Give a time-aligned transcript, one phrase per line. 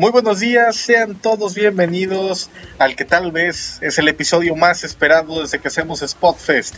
[0.00, 2.48] Muy buenos días, sean todos bienvenidos
[2.78, 6.76] al que tal vez es el episodio más esperado desde que hacemos Spotfest.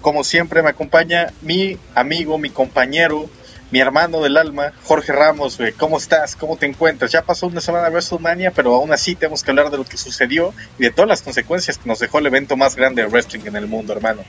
[0.00, 3.30] Como siempre me acompaña mi amigo, mi compañero,
[3.70, 6.34] mi hermano del alma, Jorge Ramos, ¿Cómo estás?
[6.34, 7.12] ¿Cómo te encuentras?
[7.12, 9.96] Ya pasó una semana de WrestleMania, pero aún así tenemos que hablar de lo que
[9.96, 13.46] sucedió y de todas las consecuencias que nos dejó el evento más grande de wrestling
[13.46, 14.22] en el mundo, hermano.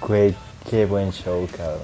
[0.00, 0.34] Güey,
[0.70, 1.80] qué buen show, cabrón.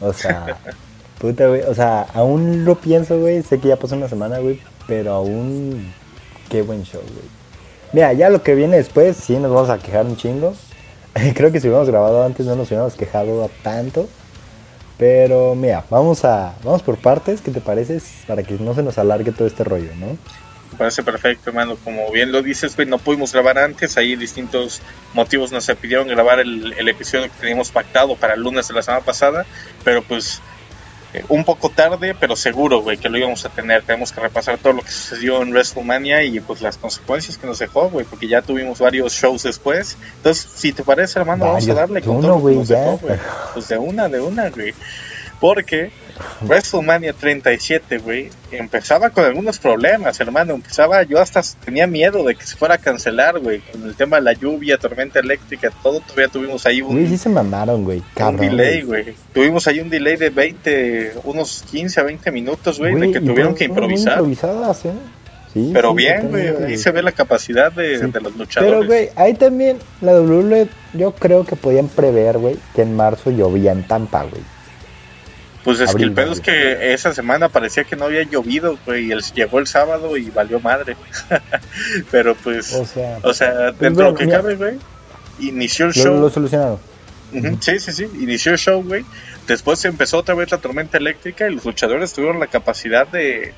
[0.00, 0.58] O sea,
[1.20, 1.60] puta, güey.
[1.60, 3.44] O sea, aún lo pienso, güey.
[3.44, 5.94] Sé que ya pasó una semana, güey pero aún
[6.48, 7.28] qué buen show, güey.
[7.92, 10.52] Mira, ya lo que viene después, sí nos vamos a quejar un chingo.
[11.36, 14.08] Creo que si hubiéramos grabado antes no nos hubiéramos quejado tanto.
[14.98, 18.00] Pero mira, vamos a vamos por partes, ¿qué te parece?
[18.26, 20.06] Para que no se nos alargue todo este rollo, ¿no?
[20.72, 21.76] Me parece perfecto, hermano.
[21.84, 23.96] Como bien lo dices, güey, no pudimos grabar antes.
[23.96, 24.82] Ahí distintos
[25.14, 28.82] motivos nos pidieron grabar el, el episodio que teníamos pactado para el lunes de la
[28.82, 29.46] semana pasada.
[29.84, 30.42] Pero pues
[31.12, 33.82] eh, un poco tarde, pero seguro, güey, que lo íbamos a tener.
[33.82, 37.58] Tenemos que repasar todo lo que sucedió en WrestleMania y pues las consecuencias que nos
[37.58, 39.96] dejó, güey, porque ya tuvimos varios shows después.
[40.18, 43.18] Entonces, si te parece, hermano, vamos a darle con todo lo que nos dejó, güey.
[43.54, 44.74] Pues de una, de una, güey.
[45.40, 45.90] Porque
[46.42, 50.54] WrestleMania 37, güey, empezaba con algunos problemas, hermano.
[50.54, 54.16] Empezaba, yo hasta tenía miedo de que se fuera a cancelar, güey, con el tema
[54.16, 56.00] de la lluvia, tormenta eléctrica, todo.
[56.00, 56.92] Todavía tuvimos ahí un.
[56.92, 58.02] Güey, sí se mandaron, güey.
[58.16, 59.14] Un delay, güey.
[59.32, 63.54] Tuvimos ahí un delay de 20, unos 15 a 20 minutos, güey, de que tuvieron
[63.54, 64.14] que improvisar.
[64.14, 64.92] Improvisadas, ¿eh?
[65.52, 68.74] Sí, pero bien, güey, ahí se ve la capacidad de, de los luchadores.
[68.78, 73.32] Pero, güey, ahí también la WWE, yo creo que podían prever, güey, que en marzo
[73.32, 74.42] llovía en Tampa, güey.
[75.64, 79.12] Pues es que el pedo es que esa semana parecía que no había llovido, güey,
[79.12, 80.96] y llegó el sábado y valió madre.
[82.10, 84.78] Pero pues, o sea, o sea pues, dentro de lo que cabe, güey,
[85.40, 86.18] inició el show.
[86.18, 86.78] Lo, solucionaron.
[87.60, 89.04] Sí, sí, sí, inició el show, güey.
[89.46, 93.52] Después empezó otra vez la tormenta eléctrica y los luchadores tuvieron la capacidad de,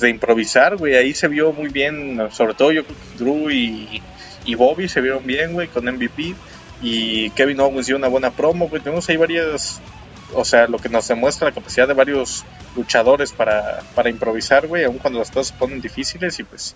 [0.00, 0.96] de improvisar, güey.
[0.96, 2.82] Ahí se vio muy bien, sobre todo yo
[3.18, 4.02] Drew y,
[4.46, 6.34] y Bobby se vieron bien, güey, con MVP.
[6.80, 8.82] Y Kevin Owens dio una buena promo, güey.
[8.82, 9.80] Tenemos ahí varias
[10.34, 12.44] o sea, lo que nos demuestra la capacidad de varios
[12.76, 16.74] luchadores para, para improvisar, güey, aun cuando las cosas se ponen difíciles y pues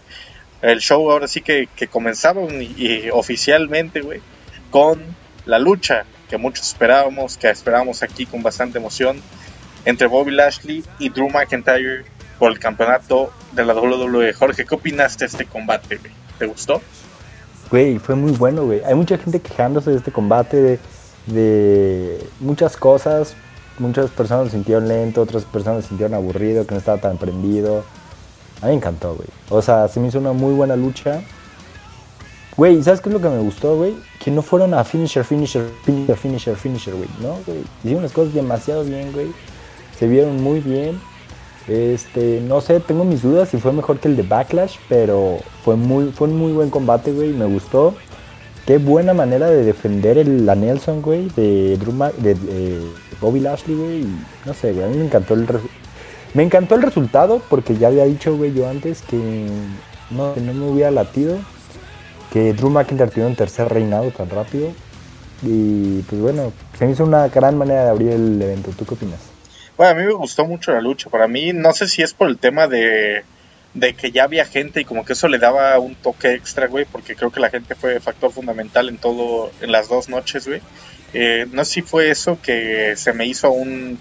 [0.62, 4.20] el show ahora sí que, que comenzaba y, oficialmente, güey,
[4.70, 5.00] con
[5.44, 9.20] la lucha que muchos esperábamos, que esperábamos aquí con bastante emoción,
[9.84, 12.04] entre Bobby Lashley y Drew McIntyre
[12.38, 14.32] por el campeonato de la WWE.
[14.32, 16.12] Jorge, ¿qué opinaste de este combate, güey?
[16.38, 16.82] ¿Te gustó?
[17.70, 18.82] Güey, fue muy bueno, güey.
[18.84, 20.78] Hay mucha gente quejándose de este combate, de,
[21.26, 23.36] de muchas cosas,
[23.78, 27.84] muchas personas lo sintieron lento, otras personas lo sintieron aburrido, que no estaba tan prendido.
[28.62, 29.28] A mí me encantó, güey.
[29.50, 31.22] O sea, se me hizo una muy buena lucha.
[32.56, 33.94] Güey, ¿sabes qué es lo que me gustó, güey?
[34.18, 37.08] Que no fueron a finisher, finisher, finisher, finisher, finisher, güey.
[37.20, 37.62] No, güey.
[37.84, 39.32] Hicieron las cosas demasiado bien, güey.
[39.98, 40.98] Se vieron muy bien.
[41.68, 45.76] Este, no sé, tengo mis dudas si fue mejor que el de Backlash, pero fue
[45.76, 47.32] muy, fue un muy buen combate, güey.
[47.32, 47.94] Me gustó.
[48.66, 52.80] Qué buena manera de defender el, la Nelson, güey, de, Drew de,
[53.20, 54.06] Bobby Lashley, güey.
[54.44, 55.46] No sé, güey, a mí me encantó el
[56.34, 59.16] me encantó el resultado porque ya había dicho, güey, yo antes que
[60.10, 61.38] no, no me hubiera latido
[62.32, 64.72] que Drew McIntyre tuviera un tercer reinado tan rápido.
[65.42, 68.70] Y pues bueno, se me hizo una gran manera de abrir el evento.
[68.76, 69.20] ¿Tú qué opinas?
[69.76, 71.08] Bueno, a mí me gustó mucho la lucha.
[71.10, 73.24] Para mí, no sé si es por el tema de
[73.76, 76.86] de que ya había gente y como que eso le daba un toque extra, güey,
[76.86, 80.62] porque creo que la gente fue factor fundamental en todo, en las dos noches, güey.
[81.12, 83.98] Eh, no sé si fue eso que se me hizo aún,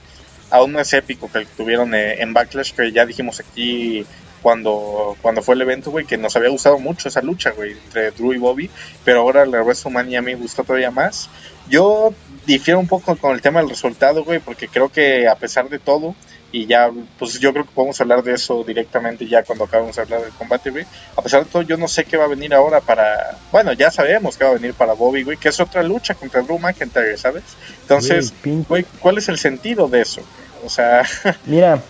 [0.50, 4.06] aún más épico que el que tuvieron eh, en Backlash, que ya dijimos aquí
[4.42, 8.12] cuando, cuando fue el evento, güey, que nos había gustado mucho esa lucha, güey, entre
[8.12, 8.70] Drew y Bobby,
[9.04, 11.30] pero ahora la WrestleMania me gustó todavía más.
[11.68, 12.14] Yo
[12.46, 15.80] difiero un poco con el tema del resultado, güey, porque creo que a pesar de
[15.80, 16.14] todo,
[16.56, 16.90] y ya,
[17.20, 20.32] pues yo creo que podemos hablar de eso directamente ya cuando acabamos de hablar del
[20.32, 20.86] combate, güey.
[21.18, 23.92] A pesar de todo, yo no sé qué va a venir ahora para, bueno, ya
[23.92, 27.18] sabemos que va a venir para Bobby, güey, que es otra lucha contra Drew McIntyre,
[27.18, 27.44] ¿sabes?
[27.82, 28.34] Entonces,
[28.70, 30.22] güey, ¿cuál es el sentido de eso?
[30.66, 31.04] O sea...
[31.46, 31.82] Mira,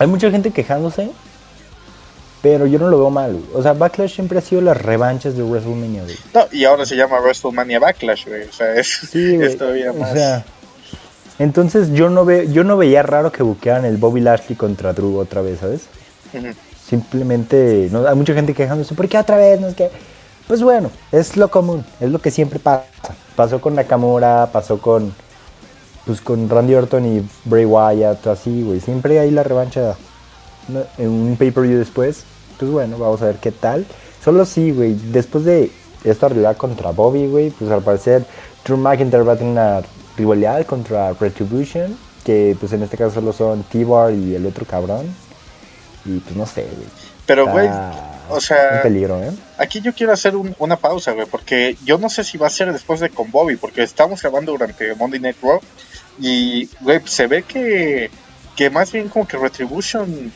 [0.00, 1.08] hay mucha gente quejándose,
[2.42, 5.44] pero yo no lo veo mal, O sea, Backlash siempre ha sido las revanchas de
[5.44, 6.16] WrestleMania, güey.
[6.34, 8.42] No, y ahora se llama WrestleMania Backlash, güey.
[8.48, 9.00] O sea, es,
[9.56, 10.10] todavía más...
[10.10, 10.44] O sea,
[11.38, 15.18] entonces yo no ve, yo no veía raro que buquearan el Bobby Lashley contra Drew
[15.18, 15.82] otra vez, ¿sabes?
[16.88, 19.60] Simplemente, no, hay mucha gente quejándose, ¿por qué otra vez?
[19.60, 19.90] No es que,
[20.46, 22.86] pues bueno, es lo común, es lo que siempre pasa.
[23.34, 25.12] Pasó con Nakamura, pasó con,
[26.06, 28.80] pues con Randy Orton y Bray Wyatt, así, güey.
[28.80, 29.96] Siempre hay la revancha
[30.98, 32.24] en un pay-per-view después.
[32.58, 33.84] Pues bueno, vamos a ver qué tal.
[34.24, 35.70] Solo sí, güey, después de
[36.04, 38.24] esta realidad contra Bobby, güey, pues al parecer
[38.64, 39.82] Drew McIntyre va a tener una
[40.16, 45.06] rivalidad contra Retribution, que pues en este caso solo son T-Bar y el otro cabrón.
[46.04, 46.88] Y pues no sé, güey.
[47.26, 47.68] Pero, güey,
[48.28, 49.32] o sea, un peligro, ¿eh?
[49.58, 52.50] aquí yo quiero hacer un- una pausa, güey, porque yo no sé si va a
[52.50, 55.60] ser después de con Bobby, porque estamos grabando durante Monday Night Raw
[56.20, 58.10] y, güey, se ve que,
[58.54, 60.32] que más bien como que Retribution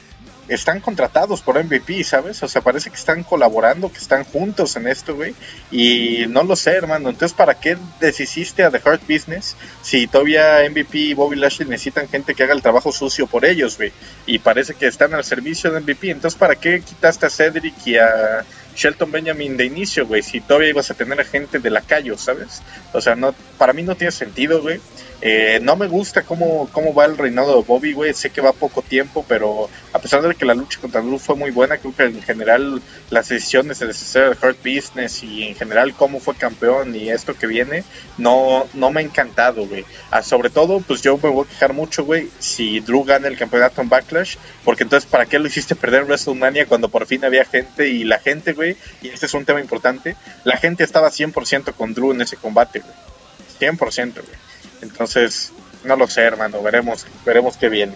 [0.50, 2.43] están contratados por MVP, ¿sabes?
[2.43, 5.35] O sea, parece que están colaborando, que están juntos en esto, güey.
[5.70, 7.08] Y no lo sé, hermano.
[7.08, 12.08] Entonces, ¿para qué deshiciste a The Hurt Business si todavía MVP y Bobby Lashley necesitan
[12.08, 13.93] gente que haga el trabajo sucio por ellos, güey?
[14.26, 16.11] Y parece que están al servicio de MVP.
[16.11, 18.44] Entonces, ¿para qué quitaste a Cedric y a
[18.81, 20.23] Shelton Benjamin de inicio, güey?
[20.23, 22.62] Si todavía ibas a tener gente de la calle, ¿sabes?
[22.94, 24.81] O sea, no, para mí no tiene sentido, güey.
[25.23, 28.15] Eh, no me gusta cómo, cómo va el reinado de Bobby, güey.
[28.15, 31.37] Sé que va poco tiempo, pero a pesar de que la lucha contra Drew fue
[31.37, 32.81] muy buena, creo que en general
[33.11, 37.35] las decisiones de deshacer el Hurt Business y en general cómo fue campeón y esto
[37.35, 37.85] que viene,
[38.17, 39.85] no, no me ha encantado, güey.
[40.11, 43.37] Ah, sobre todo, pues yo me voy a quejar mucho, güey, si Drew gana el
[43.37, 47.25] campeonato en Backlash, porque entonces, ¿para qué lo hiciste perder en WrestleMania cuando por fin
[47.25, 48.69] había gente y la gente, güey,
[49.02, 52.81] y este es un tema importante, la gente estaba 100% con Drew en ese combate,
[52.81, 53.72] güey.
[53.72, 54.38] 100%, güey.
[54.82, 55.52] Entonces,
[55.84, 57.94] no lo sé, hermano, veremos, veremos qué viene.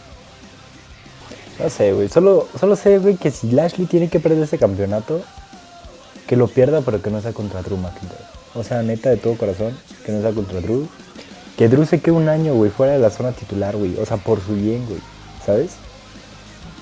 [1.58, 2.08] No sé, güey.
[2.08, 5.22] Solo, solo sé, güey, que si Lashley tiene que perder ese campeonato,
[6.26, 8.24] que lo pierda, pero que no sea contra Drew McIntyre.
[8.54, 10.88] O sea, neta, de todo corazón, que no sea contra Drew.
[11.56, 13.96] Que Drew se quede un año, güey, fuera de la zona titular, güey.
[13.98, 15.00] O sea, por su bien, güey.
[15.44, 15.72] ¿Sabes?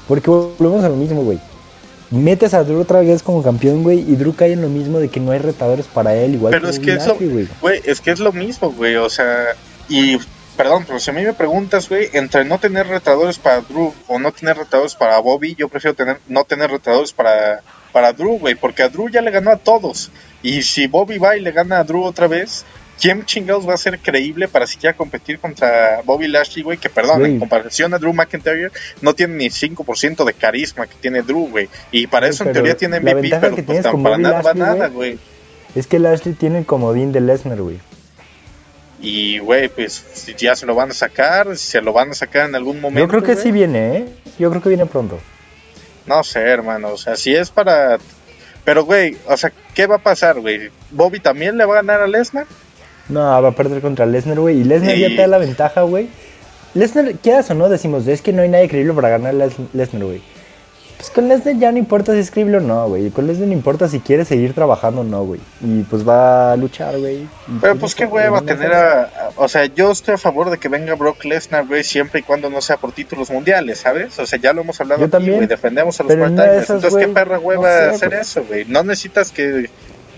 [0.08, 1.40] Porque volvemos a lo mismo, güey.
[2.12, 5.08] Metes a Drew otra vez como campeón, güey, y Drew cae en lo mismo de
[5.08, 7.48] que no hay retadores para él, igual Pero que es que es lo, Lashley, güey.
[7.60, 9.56] güey, es que es lo mismo, güey, o sea,
[9.88, 10.18] y
[10.56, 14.18] perdón, pero si a mí me preguntas, güey, entre no tener retadores para Drew o
[14.18, 17.62] no tener retadores para Bobby, yo prefiero tener no tener retadores para
[17.92, 20.10] para Drew, güey, porque a Drew ya le ganó a todos.
[20.42, 22.64] Y si Bobby va y le gana a Drew otra vez,
[23.00, 26.78] ¿quién chingados va a ser creíble para siquiera competir contra Bobby Lashley, güey?
[26.78, 31.22] Que perdón, en comparación a Drew McIntyre, no tiene ni 5% de carisma que tiene
[31.22, 31.68] Drew, güey.
[31.90, 34.88] Y para eso en teoría tiene MVP, pero que pues para Bobby nada va nada,
[34.88, 35.18] güey.
[35.74, 37.78] Es que Lashley tiene el comodín de Lesnar, güey.
[39.00, 42.14] Y, güey, pues si ya se lo van a sacar, si se lo van a
[42.14, 43.00] sacar en algún momento.
[43.00, 44.08] Yo creo que sí viene, ¿eh?
[44.38, 45.18] Yo creo que viene pronto.
[46.06, 47.98] No sé, hermano, o sea, si es para...
[48.64, 50.70] Pero, güey, o sea, ¿qué va a pasar, güey?
[50.92, 52.46] ¿Bobby también le va a ganar a Lesnar?
[53.12, 54.60] No, va a perder contra Lesnar, güey.
[54.60, 56.08] Y Lesnar ya te da la ventaja, güey.
[56.74, 60.22] Lesnar, quieras o no, decimos, es que no hay nadie creíble para ganar Lesnar, güey.
[60.96, 63.10] Pues con Lesnar ya no importa si es creíble o no, güey.
[63.10, 65.40] Con Lesnar no importa si quiere seguir trabajando o no, güey.
[65.60, 67.26] Y pues va a luchar, güey.
[67.60, 70.48] Pero pues qué güey va a tener a, a- O sea, yo estoy a favor
[70.48, 74.16] de que venga Brock Lesnar, güey, siempre y cuando no sea por títulos mundiales, ¿sabes?
[74.20, 76.70] O sea, ya lo hemos hablado Yo aquí, güey, defendemos a los part-timers.
[76.70, 78.64] Entonces, ¿qué perra güey no va a hacer eso, güey?
[78.66, 79.68] No necesitas que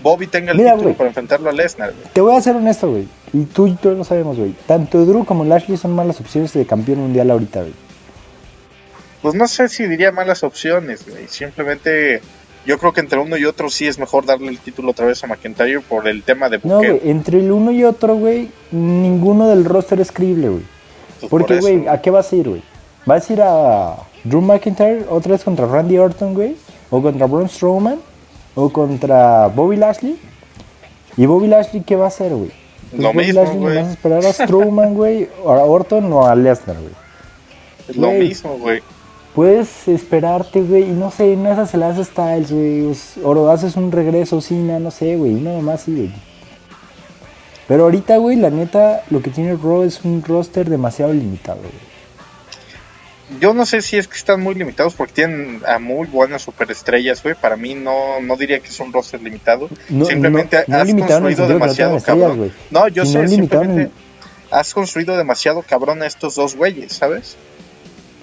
[0.05, 1.91] Bobby tenga el Mira, título para enfrentarlo a Lesnar.
[2.13, 3.07] Te voy a ser honesto, güey.
[3.33, 4.53] Y tú y todos lo sabemos, güey.
[4.67, 7.73] Tanto Drew como Lashley son malas opciones de campeón mundial ahorita, güey.
[9.23, 11.27] Pues no sé si diría malas opciones, güey.
[11.27, 12.21] Simplemente
[12.67, 15.23] yo creo que entre uno y otro sí es mejor darle el título otra vez
[15.23, 17.01] a McIntyre por el tema de No, güey.
[17.05, 20.63] Entre el uno y otro, güey, ninguno del roster es creíble, güey.
[21.19, 22.61] Pues por Porque, güey, ¿a qué vas a ir, güey?
[23.07, 26.55] ¿Vas a ir a Drew McIntyre otra vez contra Randy Orton, güey?
[26.91, 27.97] ¿O contra Braun Strowman?
[28.55, 30.17] ¿O contra Bobby Lashley?
[31.17, 32.51] ¿Y Bobby Lashley qué va a hacer, güey?
[32.91, 33.75] Pues Lo Bobby mismo, Lashley güey.
[33.77, 35.29] ¿Vas a esperar a Strowman, güey?
[35.43, 36.93] ¿O a Orton o a Lesnar, güey?
[37.89, 38.81] Es lo mismo, güey.
[39.33, 42.85] Puedes esperarte, güey, y no sé, en esa se la hace Styles, güey.
[43.23, 45.33] o- O haces un regreso, Cena, no sé, güey.
[45.33, 46.11] Nada más sí, güey.
[47.67, 51.94] Pero ahorita, güey, la neta, lo que tiene Raw es un roster demasiado limitado, güey.
[53.39, 57.23] Yo no sé si es que están muy limitados porque tienen a muy buenas superestrellas,
[57.23, 57.33] güey.
[57.33, 59.67] Para mí no, no diría que es un roster limitado.
[59.89, 62.53] No, Simplemente no- no has construido demasiado estrellas, cabrón.
[62.69, 63.89] No, yo sé, simplemente
[64.51, 67.35] has construido demasiado cabrón a estos dos güeyes, ¿sabes?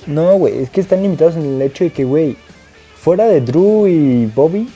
[0.06, 2.36] No, güey, es que están limitados en el hecho de que, güey,
[3.00, 4.68] fuera de Drew y Bobby,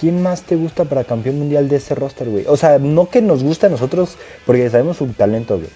[0.00, 2.44] ¿quién más te gusta para campeón mundial de ese roster, güey?
[2.46, 5.68] O sea, no que nos guste a nosotros porque sabemos su talento, güey.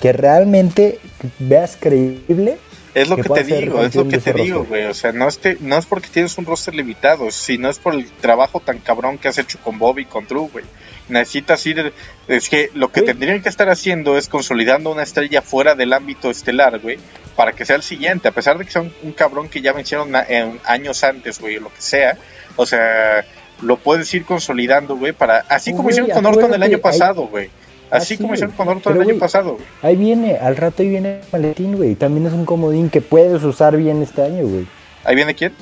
[0.00, 0.98] Que realmente
[1.38, 2.58] veas creíble.
[2.94, 4.84] Es lo Que que, te digo, es lo que te digo, güey.
[4.84, 7.94] O sea, no es, te- no es porque tienes un roster limitado, sino es por
[7.94, 10.64] el trabajo tan cabrón que has hecho con Bobby y con Drew, güey.
[11.08, 11.92] Necesitas ir.
[12.28, 16.30] Es que lo que tendrían que estar haciendo es consolidando una estrella fuera del ámbito
[16.30, 16.98] estelar, güey,
[17.36, 18.28] para que sea el siguiente.
[18.28, 21.56] A pesar de que sea un, un cabrón que ya vencieron en años antes, güey,
[21.56, 22.16] o lo que sea.
[22.56, 23.24] O sea,
[23.60, 25.40] lo puedes ir consolidando, güey, para.
[25.48, 27.50] Así como hicieron con Orton el año pasado, güey.
[27.94, 29.56] Así Así, como hicieron con Orton el año pasado.
[29.82, 31.94] Ahí viene, al rato ahí viene el maletín, güey.
[31.94, 34.66] También es un comodín que puedes usar bien este año, güey.
[35.04, 35.52] Ahí viene quién.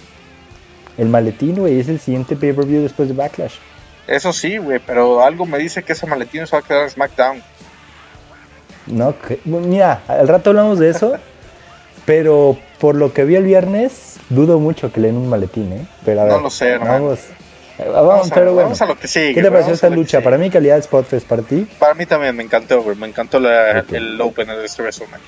[0.97, 3.55] El maletín, güey, es el siguiente pay-per-view después de Backlash.
[4.07, 6.91] Eso sí, güey, pero algo me dice que ese maletín se va a quedar en
[6.91, 7.43] SmackDown.
[8.87, 11.15] No, que- mira, al rato hablamos de eso,
[12.07, 15.87] pero por lo que vi el viernes, dudo mucho que leen un maletín, ¿eh?
[16.05, 16.93] Pero a ver, No lo sé, hermano.
[16.93, 17.21] Vamos,
[17.79, 18.63] vamos, Vamos a, pero bueno.
[18.65, 19.29] vamos a lo que sigue.
[19.35, 20.21] ¿Qué te pareció vamos esta lucha?
[20.21, 21.67] Para mí, calidad de Spotfest para ti.
[21.79, 22.97] Para mí también me encantó, güey.
[22.97, 23.93] Me encantó la- Ok.
[23.93, 25.27] el opener de este WrestleMania.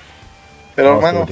[0.74, 1.26] Pero Vamos hermano,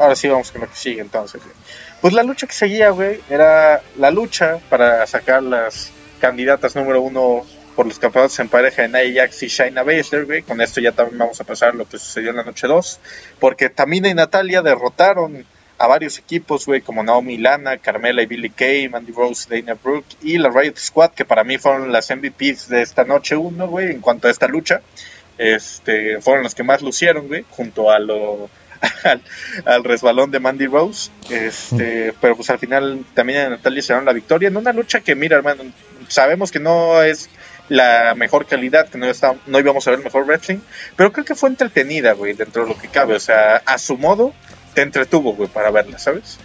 [0.00, 1.40] ahora sí vamos con lo que sigue entonces.
[1.42, 1.54] güey.
[2.00, 7.44] Pues la lucha que seguía, güey, era la lucha para sacar las candidatas número uno
[7.76, 10.42] por los campeonatos en pareja de Nia Jax y Shayna Baszler, güey.
[10.42, 12.98] Con esto ya también vamos a pasar lo que sucedió en la noche 2.
[13.38, 15.46] Porque Tamina y Natalia derrotaron
[15.78, 20.16] a varios equipos, güey, como Naomi Lana, Carmela y Billy Kay, Mandy Rose, Dana Brooke
[20.22, 23.92] y la Riot Squad, que para mí fueron las MVPs de esta noche 1, güey,
[23.92, 24.82] en cuanto a esta lucha.
[25.38, 28.50] Este, fueron los que más lucieron, güey, junto a lo
[29.04, 29.22] al,
[29.64, 31.10] al resbalón de Mandy Rose.
[31.30, 35.14] Este, pero pues al final también Natalia se dieron la victoria en una lucha que,
[35.14, 35.62] mira, hermano,
[36.08, 37.30] sabemos que no es
[37.68, 40.58] la mejor calidad, que no, está, no íbamos a ver mejor wrestling,
[40.96, 43.14] pero creo que fue entretenida, güey, dentro de lo que cabe.
[43.14, 44.32] O sea, a su modo,
[44.78, 46.38] te entretuvo, güey, para verla, ¿sabes?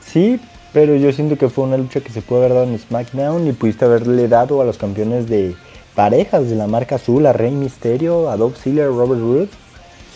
[0.00, 0.40] Sí,
[0.72, 3.52] pero yo siento que fue una lucha que se pudo haber dado en SmackDown y
[3.52, 5.54] pudiste haberle dado a los campeones de
[5.94, 9.48] parejas de la marca azul, a Rey Misterio, a Dolph Ziggler, Robert Roode,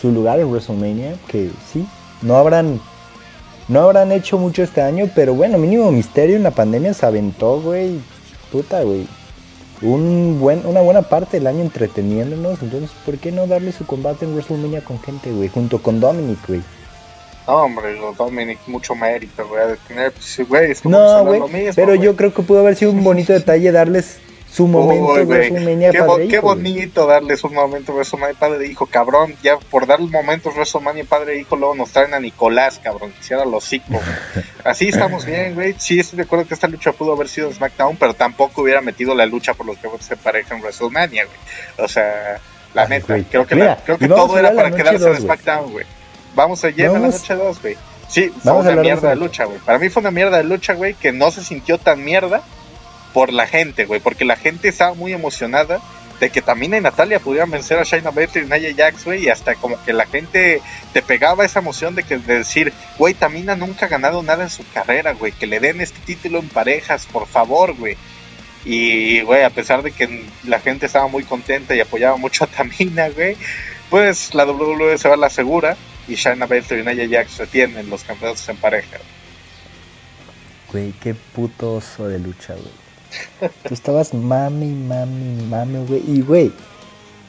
[0.01, 1.85] su lugar en WrestleMania, que sí,
[2.23, 2.81] no habrán
[3.67, 7.61] no habrán hecho mucho este año, pero bueno, mínimo Misterio en la pandemia se aventó,
[7.61, 7.99] güey,
[8.51, 9.05] puta, güey.
[9.83, 14.25] Un buen, una buena parte del año entreteniéndonos, entonces, ¿por qué no darle su combate
[14.25, 15.49] en WrestleMania con gente, güey?
[15.49, 16.63] Junto con Dominic, güey.
[17.47, 21.47] No, hombre, Dominic, mucho mérito, güey, de tener, pues, güey, es como No, güey, lo
[21.47, 22.01] mismo, pero güey.
[22.01, 24.19] yo creo que pudo haber sido un bonito detalle darles
[24.51, 25.51] su momento Uy, güey,
[25.91, 26.55] qué, bo- padre qué hijo, güey.
[26.63, 29.35] bonito darles un momento WrestleMania padre de hijo, cabrón.
[29.43, 33.23] Ya por dar momentos WrestleMania padre de hijo, luego nos traen a Nicolás, cabrón, que
[33.23, 33.99] cierra los hocico.
[34.63, 35.75] Así estamos bien, güey.
[35.77, 38.81] Sí, estoy de acuerdo que esta lucha pudo haber sido en SmackDown, pero tampoco hubiera
[38.81, 41.37] metido la lucha por los que se pareja en WrestleMania, güey.
[41.85, 42.39] O sea,
[42.73, 45.09] la Ay, neta, creo que, Mira, la- creo que todo era para quedarse en dos,
[45.11, 45.21] güey.
[45.21, 45.85] SmackDown, güey.
[46.37, 47.75] Vamos a llegar a la noche 2, güey.
[48.07, 49.57] Sí, fue Vamos a una mierda de lucha, güey.
[49.57, 52.43] Para mí fue una mierda de lucha, güey, que no se sintió tan mierda
[53.11, 55.79] por la gente, güey, porque la gente estaba muy emocionada
[56.19, 59.29] de que Tamina y Natalia pudieran vencer a Shayna Baszler y Nia Jax, güey, y
[59.29, 60.61] hasta como que la gente
[60.93, 64.51] te pegaba esa emoción de que de decir, güey, Tamina nunca ha ganado nada en
[64.51, 67.97] su carrera, güey, que le den este título en parejas, por favor, güey.
[68.63, 72.47] Y, güey, a pesar de que la gente estaba muy contenta y apoyaba mucho a
[72.47, 73.35] Tamina, güey,
[73.89, 75.75] pues la WWE se va a la segura
[76.07, 78.97] y Shayna Baszler y Nia Jax retienen los campeonatos en pareja.
[80.71, 83.51] Güey, qué puto oso de lucha, güey.
[83.63, 86.03] Tú estabas mami, mami, mami, güey.
[86.07, 86.51] Y, güey,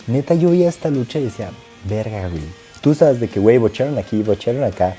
[0.07, 1.51] neta, yo veía esta lucha y decía,
[1.85, 2.43] verga, güey.
[2.81, 4.97] Tú sabes de que, güey, bocharon aquí, bocharon acá.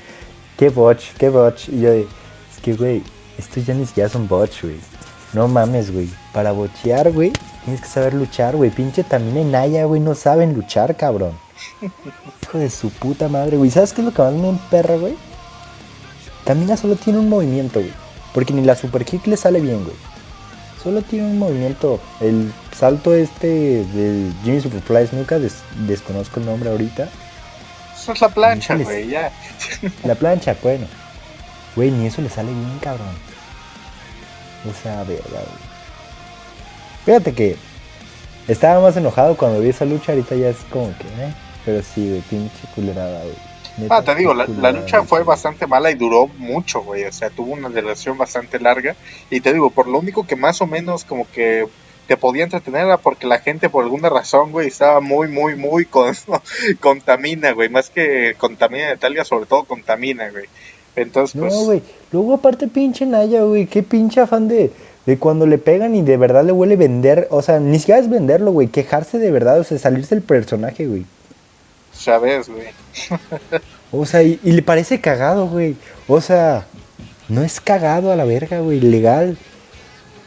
[0.56, 1.68] Qué botch, qué botch.
[1.68, 2.06] Y yo, es
[2.62, 3.02] que, güey,
[3.38, 4.76] estos ya ni siquiera son botch, güey.
[5.32, 6.08] No mames, güey.
[6.32, 7.32] Para bochear, güey,
[7.64, 8.70] tienes que saber luchar, güey.
[8.70, 11.32] Pinche Tamina y Naya, güey, no saben luchar, cabrón.
[11.82, 13.70] Hijo de su puta madre, güey.
[13.70, 15.14] ¿Sabes qué es lo que más me emperra, güey?
[16.44, 17.92] Tamina solo tiene un movimiento, güey.
[18.34, 19.96] Porque ni la super kick le sale bien, güey.
[20.82, 22.00] Solo tiene un movimiento.
[22.20, 25.38] El salto este de Jimmy Superfly nunca
[25.86, 27.08] desconozco el nombre ahorita.
[27.94, 29.30] Eso es la plancha, güey, ya.
[30.04, 30.86] La plancha, bueno.
[31.76, 33.14] Güey, ni eso le sale bien, cabrón.
[34.68, 35.70] O sea, verga, güey.
[37.04, 37.56] Fíjate que
[38.48, 41.34] estaba más enojado cuando vi esa lucha, ahorita ya es como que, eh.
[41.64, 43.34] Pero sí, güey, pinche culerada, güey.
[43.78, 47.04] Neta, Ah, te digo, la, la lucha fue bastante mala y duró mucho, güey.
[47.04, 48.96] O sea, tuvo una duración bastante larga.
[49.30, 51.66] Y te digo, por lo único que más o menos como que
[52.08, 55.84] te podía entretener era porque la gente, por alguna razón, güey, estaba muy, muy, muy
[55.84, 56.12] con,
[56.80, 57.68] contamina, güey.
[57.68, 60.46] Más que contamina de Talia, sobre todo contamina, güey.
[60.96, 61.64] Entonces, No, pues.
[61.64, 61.82] güey.
[62.12, 63.66] Luego, aparte, pinche Naya, güey.
[63.66, 64.72] Qué pinche afán de,
[65.06, 67.28] de cuando le pegan y de verdad le huele vender.
[67.30, 68.68] O sea, ni siquiera es venderlo, güey.
[68.68, 71.04] Quejarse de verdad, o sea, salirse del personaje, güey.
[72.06, 72.68] Ves, güey.
[73.92, 75.76] O sea, y, y le parece cagado, güey.
[76.06, 76.66] O sea,
[77.28, 78.80] no es cagado a la verga, güey.
[78.80, 79.36] Legal.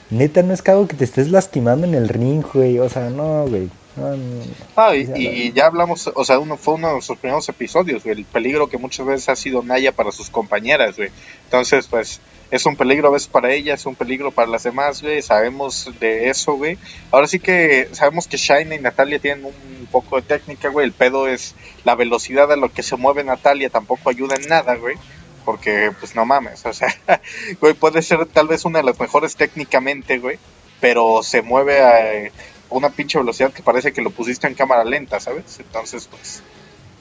[0.09, 2.79] Neta, no es cagado que te estés lastimando en el ring, güey.
[2.79, 3.69] O sea, no, güey.
[3.95, 4.43] No, no.
[4.75, 8.03] Ah, y, Ya y ya hablamos, o sea, uno fue uno de nuestros primeros episodios,
[8.03, 11.09] güey, el peligro que muchas veces ha sido Naya para sus compañeras, güey.
[11.45, 12.19] Entonces, pues,
[12.53, 15.89] es un peligro a veces para ella, es un peligro para las demás, güey, sabemos
[15.99, 16.77] de eso, güey.
[17.09, 20.91] Ahora sí que sabemos que Shine y Natalia tienen un poco de técnica, güey, el
[20.91, 24.97] pedo es la velocidad a lo que se mueve Natalia, tampoco ayuda en nada, güey.
[25.45, 26.95] Porque, pues, no mames, o sea,
[27.59, 30.37] güey, puede ser tal vez una de las mejores técnicamente, güey,
[30.79, 32.31] pero se mueve a
[32.69, 35.59] una pinche velocidad que parece que lo pusiste en cámara lenta, ¿sabes?
[35.59, 36.43] Entonces, pues,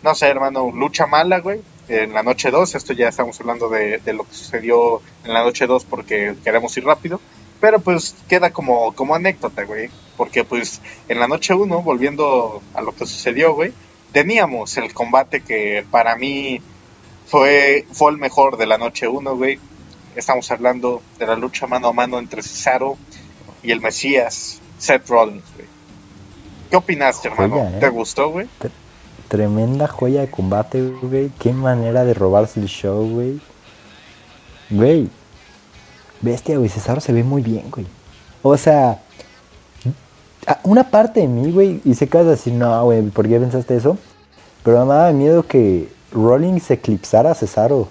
[0.03, 1.61] no sé, hermano, lucha mala, güey.
[1.89, 5.43] En la noche 2, esto ya estamos hablando de, de lo que sucedió en la
[5.43, 7.21] noche 2 porque queremos ir rápido.
[7.61, 9.89] Pero pues queda como, como anécdota, güey.
[10.17, 13.73] Porque pues en la noche 1, volviendo a lo que sucedió, güey,
[14.13, 16.61] teníamos el combate que para mí
[17.27, 19.59] fue, fue el mejor de la noche 1, güey.
[20.17, 22.99] Estamos hablando de la lucha mano a mano entre Cesaro
[23.63, 25.67] y el Mesías, Seth Rollins, güey.
[26.69, 27.71] ¿Qué opinaste, hermano?
[27.75, 27.79] ¿eh?
[27.81, 28.49] ¿Te gustó, güey?
[29.33, 31.31] Tremenda joya de combate, güey.
[31.39, 33.41] Qué manera de robarse el show, güey.
[34.69, 35.09] Güey.
[36.21, 36.69] Bestia, güey.
[36.69, 37.87] Cesaro se ve muy bien, güey.
[38.43, 39.01] O sea,
[40.65, 43.41] una parte de mí, güey, y sé que vas a decir, no, güey, ¿por qué
[43.41, 43.97] pensaste eso?
[44.65, 47.89] Pero me daba miedo que Rollins eclipsara a Cesaro.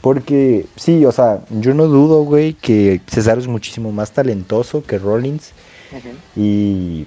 [0.00, 4.96] Porque, sí, o sea, yo no dudo, güey, que Cesaro es muchísimo más talentoso que
[4.96, 5.52] Rollins.
[6.34, 7.06] Y.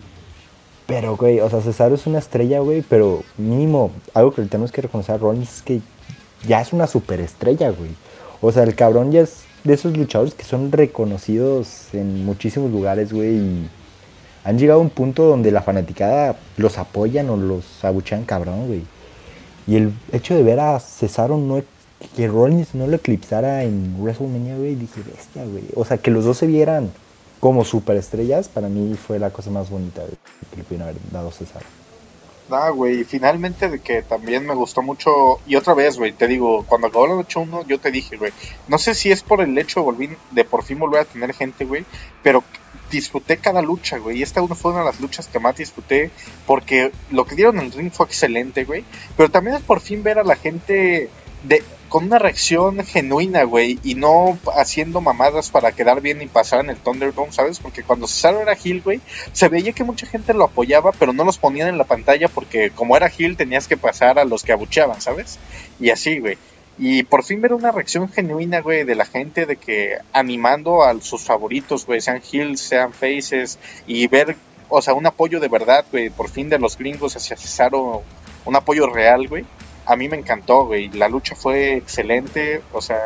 [0.92, 4.74] Pero, güey, o sea, Cesaro es una estrella, güey, pero mínimo, algo que le tenemos
[4.74, 5.82] que reconocer a Rollins es que
[6.46, 7.92] ya es una superestrella, güey.
[8.42, 13.14] O sea, el cabrón ya es de esos luchadores que son reconocidos en muchísimos lugares,
[13.14, 13.70] güey, y
[14.44, 18.82] han llegado a un punto donde la fanaticada los apoyan o los abuchean cabrón, güey.
[19.68, 21.64] Y el hecho de ver a Cesaro no
[22.18, 25.64] que Rollins no lo eclipsara en WrestleMania, güey, dije, bestia, güey.
[25.74, 26.92] O sea, que los dos se vieran
[27.42, 30.04] como superestrellas, para mí fue la cosa más bonita
[30.50, 31.66] que le pudieron haber dado Cesaro.
[32.54, 35.40] Ah, güey, finalmente de que también me gustó mucho.
[35.48, 38.32] Y otra vez, güey, te digo, cuando acabó la noche 1, yo te dije, güey,
[38.68, 41.34] no sé si es por el hecho de, volví- de por fin volver a tener
[41.34, 41.86] gente, güey,
[42.22, 42.44] pero
[42.92, 44.18] disfruté cada lucha, güey.
[44.20, 46.12] Y esta una fue una de las luchas que más disfruté
[46.46, 48.84] porque lo que dieron en el ring fue excelente, güey.
[49.16, 51.10] Pero también es por fin ver a la gente
[51.44, 56.62] de con una reacción genuina, güey, y no haciendo mamadas para quedar bien y pasar
[56.62, 57.60] en el Thunderdome, ¿sabes?
[57.60, 59.02] Porque cuando Cesaro era Hill, güey,
[59.34, 62.70] se veía que mucha gente lo apoyaba, pero no los ponían en la pantalla porque
[62.70, 65.38] como era Hill tenías que pasar a los que abucheaban, ¿sabes?
[65.82, 66.38] Y así, güey.
[66.78, 70.98] Y por fin ver una reacción genuina, güey, de la gente de que animando a
[71.02, 74.38] sus favoritos, güey, sean Hills, sean Faces, y ver,
[74.70, 78.02] o sea, un apoyo de verdad, güey, por fin de los gringos hacia Cesaro,
[78.46, 79.44] un apoyo real, güey.
[79.86, 80.90] A mí me encantó, güey.
[80.90, 83.00] La lucha fue excelente, o sea,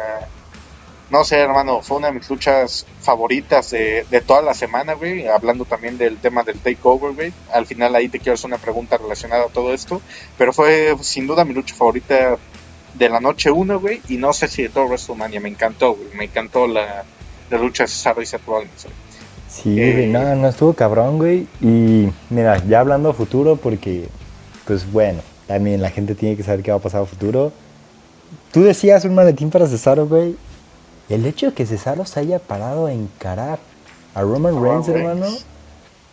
[1.09, 5.27] no sé, hermano, fue una de mis luchas favoritas de, de toda la semana, güey.
[5.27, 7.33] Hablando también del tema del takeover, güey.
[7.53, 10.01] Al final ahí te quiero hacer una pregunta relacionada a todo esto.
[10.37, 12.37] Pero fue sin duda mi lucha favorita
[12.95, 14.01] de la noche 1, güey.
[14.09, 15.39] Y no sé si de todo WrestleMania.
[15.39, 16.09] Me encantó, güey.
[16.15, 17.03] Me encantó la,
[17.51, 18.95] la lucha de Cesaro y Seth Rollins, güey.
[19.47, 20.07] Sí, Eh.
[20.11, 21.47] no, no estuvo cabrón, güey.
[21.61, 24.09] Y mira, ya hablando a futuro, porque,
[24.65, 27.51] pues bueno, también la gente tiene que saber qué va a pasar a futuro.
[28.51, 30.35] Tú decías un maletín para Cesaro, güey.
[31.09, 33.59] El hecho de que Cesaro se haya parado a encarar
[34.15, 35.09] a Roman Roman Reigns, Reigns.
[35.09, 35.37] hermano,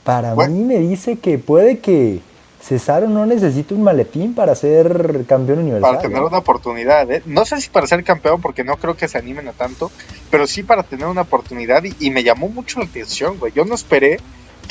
[0.05, 2.21] para mí me dice que puede que
[2.61, 5.90] Cesaro no necesite un maletín para ser campeón universal.
[5.90, 6.29] Para tener ¿no?
[6.29, 7.23] una oportunidad, ¿eh?
[7.27, 9.90] No sé si para ser campeón, porque no creo que se animen a tanto.
[10.31, 11.83] Pero sí para tener una oportunidad.
[11.85, 13.53] Y, y me llamó mucho la atención, güey.
[13.53, 14.21] Yo no esperé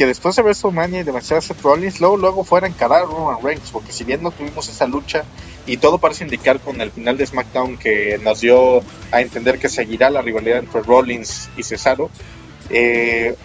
[0.01, 3.37] que después de WrestleMania y de Seth Rollins, luego, luego fuera a encarar a Roman
[3.39, 3.69] Reigns.
[3.69, 5.25] Porque si bien no tuvimos esa lucha
[5.67, 9.69] y todo parece indicar con el final de SmackDown que nos dio a entender que
[9.69, 12.09] seguirá la rivalidad entre Rollins y Cesaro,
[12.71, 13.35] eh,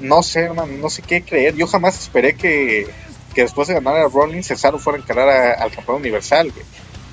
[0.00, 1.56] no sé, hermano, no sé qué creer.
[1.56, 2.88] Yo jamás esperé que,
[3.34, 5.30] que después de ganar a Rollins, Cesaro fuera a encarar
[5.62, 6.66] al campeón universal, güey.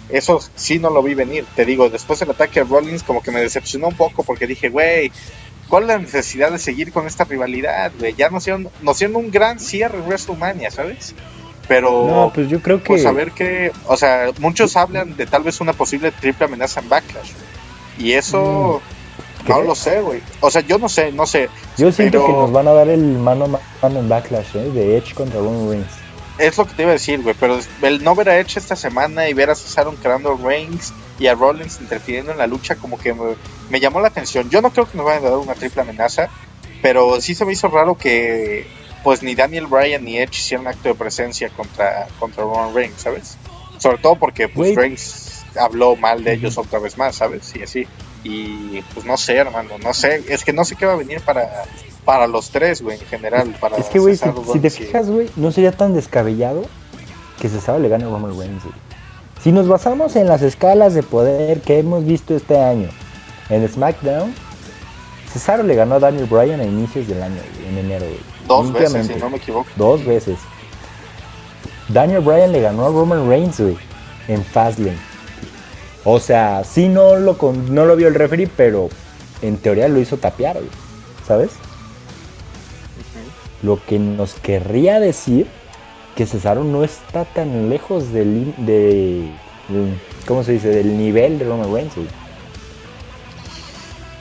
[0.09, 1.45] Eso sí no lo vi venir.
[1.55, 4.67] Te digo, después del ataque a Rollins, como que me decepcionó un poco porque dije,
[4.67, 5.09] güey,
[5.69, 8.13] ¿cuál es la necesidad de seguir con esta rivalidad, güey?
[8.15, 11.15] Ya nos hicieron, nos hicieron un gran cierre en WrestleMania, ¿sabes?
[11.67, 12.07] Pero.
[12.07, 12.87] No, pues yo creo que.
[12.87, 16.81] Pues a ver que, o sea, muchos hablan de tal vez una posible triple amenaza
[16.81, 17.31] en Backlash.
[17.97, 18.81] Y eso,
[19.47, 19.67] no ¿crees?
[19.67, 20.21] lo sé, güey.
[20.41, 21.49] O sea, yo no sé, no sé.
[21.77, 24.71] Yo siento pero que nos van a dar el mano a mano en Backlash, ¿eh?
[24.71, 25.98] De Edge contra Roman Reigns.
[26.39, 27.35] Es lo que te iba a decir, güey.
[27.37, 30.93] Pero el no ver a Edge esta semana y ver a Cesaro encarando a Reigns
[31.19, 33.35] y a Rollins interfiriendo en la lucha, como que me,
[33.69, 34.49] me llamó la atención.
[34.49, 36.29] Yo no creo que nos vayan a dar una triple amenaza,
[36.81, 38.65] pero sí se me hizo raro que,
[39.03, 43.37] pues, ni Daniel Bryan ni Edge hicieran acto de presencia contra, contra Roman Reigns, ¿sabes?
[43.77, 44.75] Sobre todo porque, pues.
[44.75, 47.53] Reigns habló mal de ellos otra vez más, ¿sabes?
[47.53, 47.87] Y así.
[48.23, 50.23] Y, pues, no sé, hermano, no sé.
[50.29, 51.65] Es que no sé qué va a venir para,
[52.05, 53.55] para los tres, güey, en general.
[53.59, 56.63] Para Es que, güey, si, te fijas, güey, no sería tan descabellado
[57.39, 58.75] que Cesaro le gane a Roman Reigns, güey.
[59.41, 62.89] Si nos basamos en las escalas de poder que hemos visto este año
[63.49, 64.33] en SmackDown,
[65.31, 68.19] Cesaro le ganó a Daniel Bryan a inicios del año, en enero, güey.
[68.47, 69.69] Dos veces, si no me equivoco.
[69.75, 70.37] Dos veces.
[71.87, 73.77] Daniel Bryan le ganó a Roman Reigns, güey,
[74.27, 74.97] en Fastlane.
[76.03, 78.89] O sea, sí no lo, con- no lo vio el referee, pero
[79.41, 80.69] en teoría lo hizo tapear, güey.
[81.27, 81.51] ¿Sabes?
[83.61, 85.47] Lo que nos querría decir
[86.15, 89.29] que Cesaro no está tan lejos del, de,
[90.27, 90.69] ¿cómo se dice?
[90.69, 92.07] Del nivel de Roman Reigns, güey.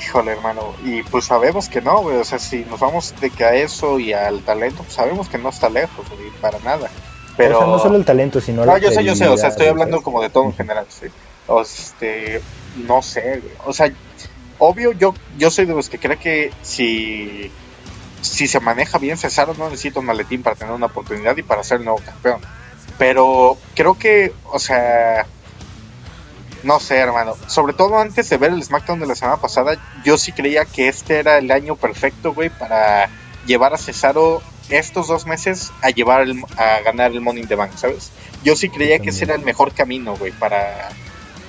[0.01, 0.75] Híjole, hermano.
[0.85, 2.17] Y pues sabemos que no, güey.
[2.17, 5.39] O sea, si nos vamos de que a eso y al talento, pues sabemos que
[5.39, 6.89] no está lejos, güey, para nada.
[7.37, 7.57] Pero.
[7.57, 9.29] O sea, no solo el talento, sino No, la yo sé, yo sé.
[9.29, 11.07] O sea, estoy hablando como de todo en general, sí.
[11.47, 12.41] O este.
[12.87, 13.55] No sé, güey.
[13.67, 13.93] O sea,
[14.59, 17.51] obvio, yo, yo soy de los que cree que si,
[18.21, 21.63] si se maneja bien Cesaro no necesita un maletín para tener una oportunidad y para
[21.63, 22.41] ser el nuevo campeón.
[22.99, 25.27] Pero creo que, o sea,
[26.63, 27.37] no sé, hermano.
[27.47, 30.89] Sobre todo antes de ver el SmackDown de la semana pasada, yo sí creía que
[30.89, 33.09] este era el año perfecto, güey, para
[33.47, 36.27] llevar a Cesaro estos dos meses a llevar
[36.57, 38.11] a ganar el Money in the Bank, ¿sabes?
[38.45, 40.91] Yo sí creía que ese era el mejor camino, güey, para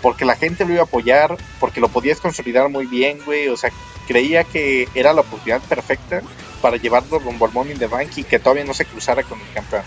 [0.01, 3.57] porque la gente lo iba a apoyar, porque lo podías consolidar muy bien, güey, o
[3.57, 3.69] sea,
[4.07, 6.21] creía que era la oportunidad perfecta
[6.59, 9.39] para llevarlo rumbo al Money in the Bank y que todavía no se cruzara con
[9.39, 9.83] el campeón.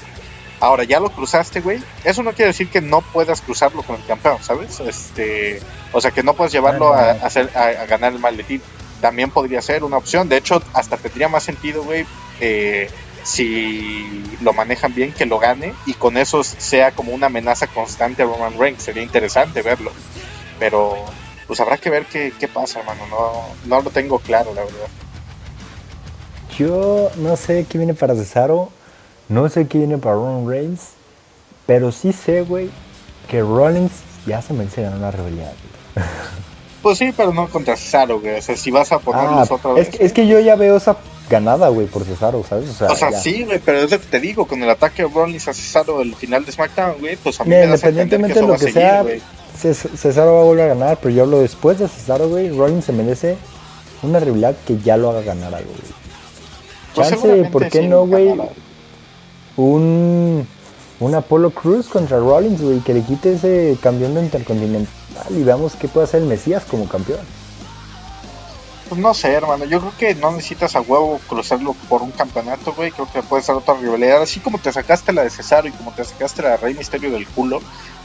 [0.62, 1.82] Ahora ya lo cruzaste, güey.
[2.04, 4.78] Eso no quiere decir que no puedas cruzarlo con el campeón, ¿sabes?
[4.78, 5.60] Este,
[5.92, 8.62] o sea, que no puedas llevarlo a, hacer, a, ganar el maletín.
[9.00, 10.28] También podría ser una opción.
[10.28, 12.06] De hecho, hasta tendría más sentido, güey,
[12.38, 12.88] eh,
[13.24, 18.22] si lo manejan bien, que lo gane y con eso sea como una amenaza constante
[18.22, 18.84] a Roman Reigns.
[18.84, 19.90] Sería interesante verlo.
[20.60, 20.94] Pero,
[21.48, 23.04] pues habrá que ver qué, qué pasa, hermano.
[23.08, 23.32] No,
[23.64, 24.86] no lo tengo claro, la verdad.
[26.58, 28.70] Yo no sé qué viene para Cesaro
[29.32, 30.90] no sé qué viene para Roman Reigns,
[31.66, 32.68] pero sí sé, güey,
[33.28, 33.92] que Rollins
[34.26, 35.52] ya se me ganar una rivalidad.
[36.82, 38.38] Pues sí, pero no contra Cesaro, güey.
[38.38, 39.88] O sea, si vas a ponerlos ah, otra vez.
[39.94, 40.96] Es, es, que yo ya veo esa
[41.30, 42.70] ganada, güey, por Cesaro, ¿sabes?
[42.70, 45.04] O sea, o sea sí, güey, pero es lo que te digo, con el ataque
[45.04, 48.46] de Rollins a Cesaro el final de SmackDown, güey, pues a mí me Independientemente de
[48.46, 49.04] lo que sea,
[49.56, 52.92] Cesaro va a volver a ganar, pero yo hablo después de Cesaro, güey, Rollins se
[52.92, 53.36] merece
[54.02, 56.01] una rivalidad que ya lo haga ganar algo, güey.
[56.94, 58.34] Pues Chance, ¿por qué no, güey?
[59.56, 60.46] un,
[61.00, 64.88] un Apollo Cruz contra Rollins, güey, que le quite ese campeón de intercontinental
[65.30, 67.20] y veamos qué puede hacer el Mesías como campeón.
[68.88, 72.74] Pues no sé, hermano, yo creo que no necesitas a huevo cruzarlo por un campeonato,
[72.74, 75.72] güey, creo que puede ser otra rivalidad, así como te sacaste la de Cesaro y
[75.72, 77.60] como te sacaste la de Rey Misterio del culo,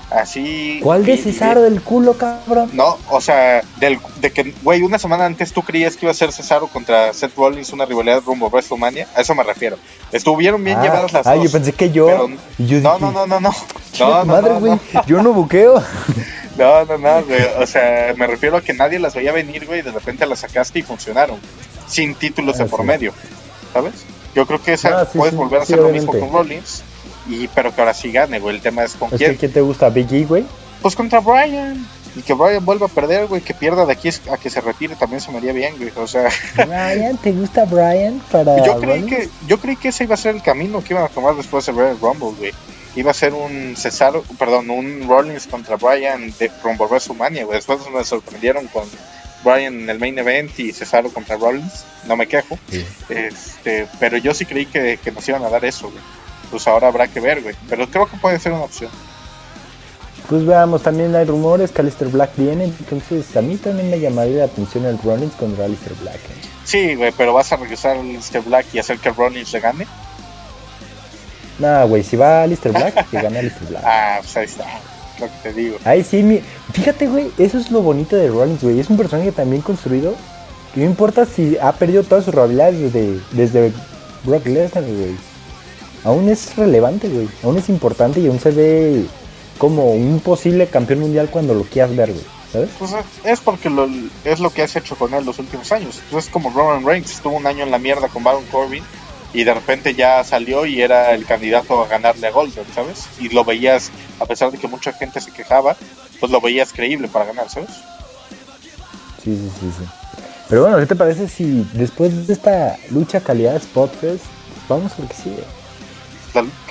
[0.09, 0.79] Así.
[0.81, 2.69] ¿Cuál de Cesaro del culo, cabrón?
[2.71, 6.15] No, o sea, del, de que, güey, una semana antes tú creías que iba a
[6.15, 9.07] ser Cesaro contra Seth Rollins una rivalidad rumbo a WrestleMania.
[9.15, 9.77] A eso me refiero.
[10.13, 12.29] Estuvieron bien ah, llevadas las ah, yo pensé que yo.
[12.57, 13.51] no, no, no, no, no.
[13.99, 15.83] no, madre, güey, yo no buqueo.
[16.57, 17.39] No, no, no, güey.
[17.59, 19.83] O sea, me refiero a que nadie las veía venir, güey.
[19.83, 21.39] De repente las sacaste y funcionaron.
[21.87, 23.13] Sin títulos de ah, por medio.
[23.73, 23.93] ¿Sabes?
[24.33, 26.81] Yo creo que esa puedes volver a hacer lo mismo con Rollins
[27.27, 28.55] y, pero que ahora sí gane, güey.
[28.55, 29.35] El tema es con quién.
[29.35, 29.89] ¿Quién te gusta?
[29.89, 30.45] ¿Big E, güey?
[30.81, 31.85] Pues contra Brian.
[32.15, 33.41] Y que Brian vuelva a perder, güey.
[33.41, 35.91] Que pierda de aquí a que se retire también se me haría bien, güey.
[35.95, 36.29] O sea.
[36.55, 38.21] Brian, ¿te gusta Brian?
[38.31, 41.05] Para yo creí que Yo creí que ese iba a ser el camino que iban
[41.05, 42.53] a tomar después de Royal Rumble, güey.
[42.95, 47.57] Iba a ser un Cesaro, perdón, un Rollins contra Brian de Rumble WrestleMania, güey.
[47.57, 48.85] Después me sorprendieron con
[49.43, 51.85] Brian en el main event y Cesaro contra Rollins.
[52.07, 52.57] No me quejo.
[53.07, 56.01] Este, pero yo sí creí que, que nos iban a dar eso, güey
[56.49, 57.55] pues ahora habrá que ver, güey.
[57.69, 58.89] Pero creo que puede ser una opción.
[60.29, 64.39] Pues veamos, también hay rumores que Alistair Black viene, entonces a mí también me llamaría
[64.39, 66.15] la atención el Rollins contra Alistair Black.
[66.15, 66.47] ¿eh?
[66.65, 69.87] Sí, güey, pero vas a regresar a Alistair Black y hacer que Rollins le gane.
[71.59, 73.83] No, güey, si va Alistair Black, que gane Alistair Black.
[73.87, 74.65] Ah, pues ahí está,
[75.17, 75.77] lo que te digo.
[75.85, 76.41] Ahí sí, mi...
[76.73, 78.81] fíjate, güey, eso es lo bonito de Rollins, güey.
[78.81, 80.13] Es un personaje también construido
[80.73, 83.71] que no importa si ha perdido todas sus habilidades desde, desde
[84.25, 85.15] Brock Lesnar, güey
[86.07, 87.27] aún es relevante, güey.
[87.43, 89.05] Aún es importante y aún se ve
[89.57, 92.25] como un posible campeón mundial cuando lo quieras ver, güey.
[92.51, 92.69] ¿Sabes?
[92.79, 92.91] Pues
[93.25, 93.89] es porque lo,
[94.23, 95.99] es lo que has hecho con él los últimos años.
[96.09, 98.83] Pues es como Roman Reigns, estuvo un año en la mierda con Baron Corbin
[99.33, 103.07] y de repente ya salió y era el candidato a ganarle a Goldberg, ¿sabes?
[103.19, 103.91] Y lo veías,
[104.21, 105.75] a pesar de que mucha gente se quejaba,
[106.21, 107.71] pues lo veías creíble para ganar, ¿sabes?
[109.21, 109.85] Sí, sí, sí, sí.
[110.47, 114.23] Pero bueno, ¿qué te parece si después de esta lucha calidad Spotfest,
[114.69, 115.56] vamos a ver qué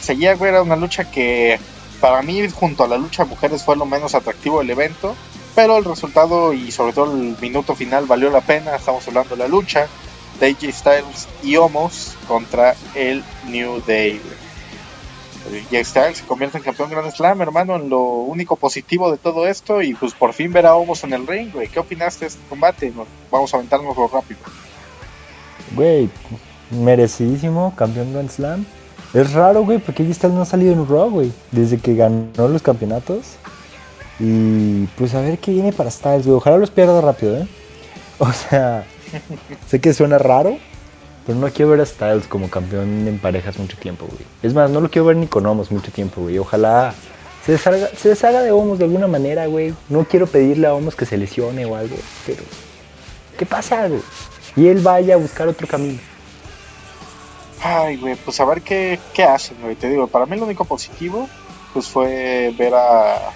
[0.01, 1.59] seguía, güey, era una lucha que
[2.01, 5.17] para mí, junto a la lucha mujeres, fue lo menos atractivo del evento.
[5.55, 8.77] Pero el resultado y sobre todo el minuto final valió la pena.
[8.77, 9.89] Estamos hablando de la lucha
[10.39, 14.21] de AJ Styles y Homos contra el New Day.
[15.73, 19.47] AJ Styles se convierte en campeón Grand Slam, hermano, en lo único positivo de todo
[19.47, 19.81] esto.
[19.81, 21.69] Y pues por fin ver a Homos en el ring, güey.
[21.69, 22.93] ¿Qué opinaste de este combate?
[23.31, 24.41] vamos a aventarnos rápido.
[25.75, 26.11] Güey,
[26.71, 28.67] merecidísimo, campeón Grand Slam.
[29.17, 32.61] Es raro, güey, porque AJ no ha salido en Raw, güey, desde que ganó los
[32.61, 33.37] campeonatos.
[34.21, 36.37] Y pues a ver qué viene para Styles, güey.
[36.37, 37.49] Ojalá los pierda rápido, ¿eh?
[38.19, 38.85] O sea,
[39.69, 40.59] sé que suena raro,
[41.27, 44.21] pero no quiero ver a Styles como campeón en parejas mucho tiempo, güey.
[44.43, 46.37] Es más, no lo quiero ver ni con Homos mucho tiempo, güey.
[46.37, 46.93] Ojalá
[47.47, 49.73] se deshaga, se deshaga de Homos de alguna manera, güey.
[49.89, 52.43] No quiero pedirle a Homos que se lesione o algo, pero
[53.39, 54.03] ¿qué pasa, güey?
[54.57, 56.01] Y él vaya a buscar otro camino.
[57.69, 59.75] Ay, güey, pues a ver qué, qué hacen, güey.
[59.75, 61.29] Te digo, para mí lo único positivo,
[61.73, 63.33] pues fue ver a,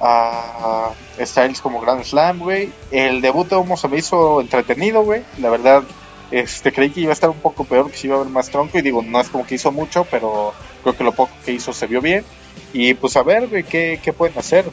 [0.00, 2.72] a Styles como Grand Slam, güey.
[2.90, 5.24] El debut de Homo se me hizo entretenido, güey.
[5.38, 5.82] La verdad,
[6.30, 8.48] este, creí que iba a estar un poco peor, que se iba a ver más
[8.48, 8.78] tronco.
[8.78, 11.74] Y digo, no es como que hizo mucho, pero creo que lo poco que hizo
[11.74, 12.24] se vio bien.
[12.72, 14.64] Y pues a ver, güey, qué, qué pueden hacer.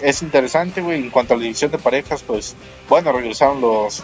[0.00, 0.98] Es interesante, güey.
[0.98, 2.56] En cuanto a la división de parejas, pues,
[2.88, 4.02] bueno, regresaron los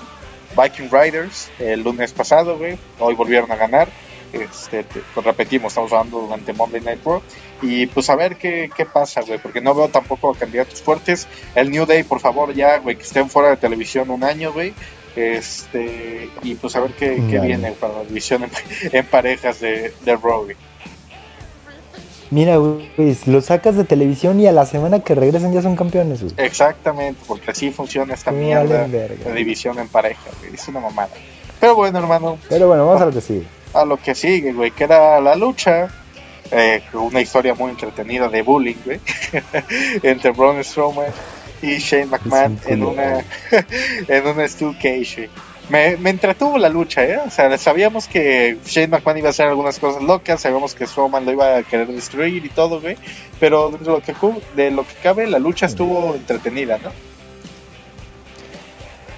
[0.60, 2.78] Viking Riders el lunes pasado, güey.
[2.98, 3.88] Hoy volvieron a ganar.
[4.32, 7.22] Este, pues repetimos, estamos hablando durante Monday Night Raw.
[7.62, 11.26] Y pues a ver qué, qué pasa, güey, porque no veo tampoco candidatos fuertes.
[11.54, 14.74] El New Day, por favor, ya, güey, que estén fuera de televisión un año, güey.
[15.16, 18.48] Este, y pues a ver qué, qué viene para la división
[18.92, 20.46] en, parejas de, de Raw,
[22.30, 26.22] Mira, güey, lo sacas de televisión y a la semana que regresan ya son campeones,
[26.22, 26.34] güey.
[26.36, 30.54] Exactamente, porque así funciona esta mierda de división en pareja, güey.
[30.54, 31.10] Es una mamada.
[31.60, 32.38] Pero bueno, hermano.
[32.48, 33.44] Pero bueno, vamos a lo que sigue.
[33.72, 35.88] A lo que sigue, güey, que era la lucha.
[36.50, 39.00] Eh, una historia muy entretenida de bullying, güey.
[40.02, 41.12] entre Braun Strowman
[41.62, 43.24] y Shane McMahon en una,
[44.08, 45.28] en una Steel Cage,
[45.68, 47.18] me, me, entretuvo la lucha, ¿eh?
[47.26, 51.24] O sea, sabíamos que Shane McMahon iba a hacer algunas cosas locas, sabíamos que Strowman
[51.24, 52.96] lo iba a querer destruir y todo, güey.
[53.38, 54.14] Pero de lo que,
[54.56, 56.90] de lo que cabe, la lucha estuvo entretenida, ¿no?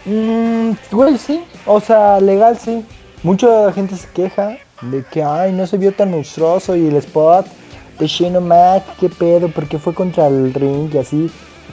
[0.05, 1.45] Mm, güey, sí.
[1.67, 2.85] O sea, legal, sí.
[3.23, 7.47] Mucha gente se queja de que, ay, no se vio tan monstruoso y el spot
[7.99, 11.31] de Shane Mac, qué pedo, porque fue contra el ring y así.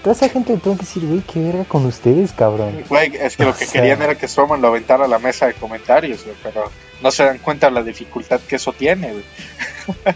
[0.07, 2.81] Toda esa gente le tengo que decir, güey, qué verga con ustedes, cabrón.
[2.87, 5.53] Güey, es que lo que querían era que Strowman lo aventara a la mesa de
[5.53, 6.63] comentarios, güey, pero
[7.01, 9.23] no se dan cuenta de la dificultad que eso tiene, güey.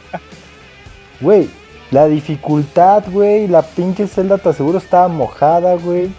[1.19, 1.49] Güey,
[1.91, 6.09] la dificultad, güey, la pinche celda te aseguro estaba mojada, güey.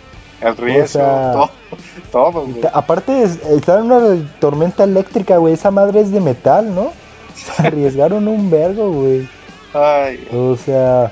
[0.42, 1.50] El riesgo,
[2.12, 2.60] todo, güey.
[2.74, 6.92] Aparte, está en una tormenta eléctrica, güey, esa madre es de metal, ¿no?
[7.34, 9.26] Se arriesgaron un vergo, güey.
[9.72, 10.28] Ay.
[10.30, 11.10] O sea,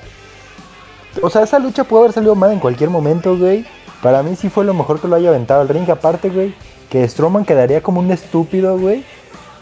[1.22, 3.64] o sea, esa lucha pudo haber salido mal en cualquier momento, güey.
[4.02, 5.88] Para mí sí fue lo mejor que lo haya aventado al ring.
[5.90, 6.54] Aparte, güey,
[6.88, 9.04] que Strowman quedaría como un estúpido, güey,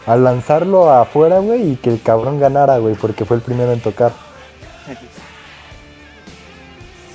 [0.05, 3.81] al lanzarlo afuera, güey, y que el cabrón ganara, güey, porque fue el primero en
[3.81, 4.11] tocar.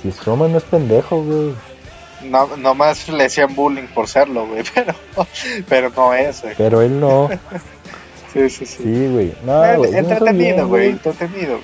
[0.01, 1.53] Si Strowman no es pendejo, güey.
[2.23, 4.93] No, nomás le hacían bullying por serlo, güey, pero,
[5.67, 6.55] pero no es, güey.
[6.57, 7.29] Pero él no.
[8.33, 8.83] sí, sí, sí.
[8.83, 9.33] Sí, güey.
[9.43, 11.59] No, entretenido, güey, entretenido.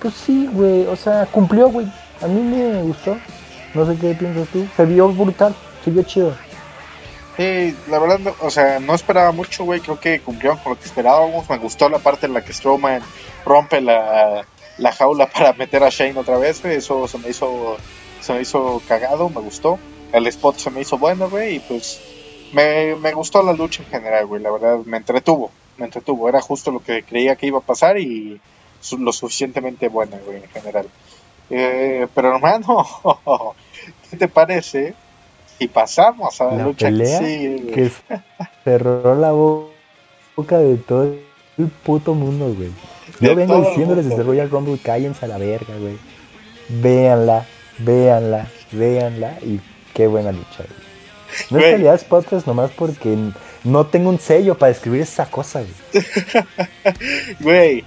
[0.00, 1.86] Pues sí, güey, o sea, cumplió, güey.
[2.20, 3.16] A mí me gustó.
[3.74, 4.66] No sé qué piensas tú.
[4.76, 6.34] Se vio brutal, se vio chido.
[7.36, 9.80] Sí, la verdad, o sea, no esperaba mucho, güey.
[9.80, 11.48] Creo que cumplieron con lo que esperábamos.
[11.48, 13.00] Me gustó la parte en la que Strowman
[13.44, 14.44] rompe la,
[14.78, 16.76] la jaula para meter a Shane otra vez, güey.
[16.76, 17.76] Eso se me hizo,
[18.20, 19.78] se me hizo cagado, me gustó.
[20.12, 21.56] El spot se me hizo bueno, güey.
[21.56, 22.00] Y pues
[22.52, 24.42] me, me gustó la lucha en general, güey.
[24.42, 26.28] La verdad, me entretuvo, me entretuvo.
[26.28, 28.40] Era justo lo que creía que iba a pasar y
[28.98, 30.86] lo suficientemente buena, güey, en general.
[31.50, 32.86] Eh, pero hermano,
[34.10, 34.94] ¿qué te parece
[35.58, 37.90] si pasamos a la, lucha pelea que,
[38.64, 42.70] cerró la boca de todo el puto mundo, güey?
[43.20, 45.96] Yo vengo diciéndoles desde Royal Rumble, cállense a la verga, güey.
[46.68, 47.46] Véanla,
[47.78, 49.60] véanla, véanla y
[49.94, 50.88] qué buena lucha, güey.
[51.50, 53.16] No es calidad podcast nomás porque
[53.64, 56.04] no tengo un sello para describir esa cosa, güey.
[57.40, 57.84] Güey,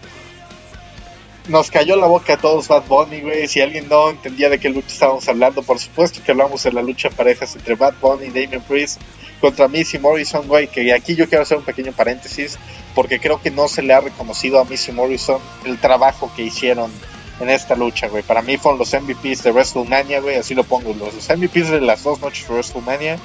[1.47, 3.47] nos cayó la boca a todos Bad Bunny, güey.
[3.47, 6.82] Si alguien no entendía de qué lucha estábamos hablando, por supuesto que hablamos de la
[6.82, 9.01] lucha de parejas entre Bad Bunny y Damien Priest
[9.39, 10.67] contra Missy Morrison, güey.
[10.67, 12.58] Que aquí yo quiero hacer un pequeño paréntesis,
[12.93, 16.91] porque creo que no se le ha reconocido a Missy Morrison el trabajo que hicieron
[17.39, 18.21] en esta lucha, güey.
[18.21, 20.36] Para mí fueron los MVPs de WrestleMania, güey.
[20.36, 20.93] Así lo pongo.
[20.93, 23.17] Los, MVPs de las dos noches de WrestleMania,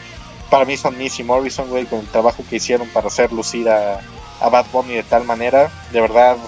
[0.50, 4.00] para mí son Missy Morrison, güey, con el trabajo que hicieron para hacer lucir a,
[4.40, 5.70] a Bad Bunny de tal manera.
[5.92, 6.38] De verdad,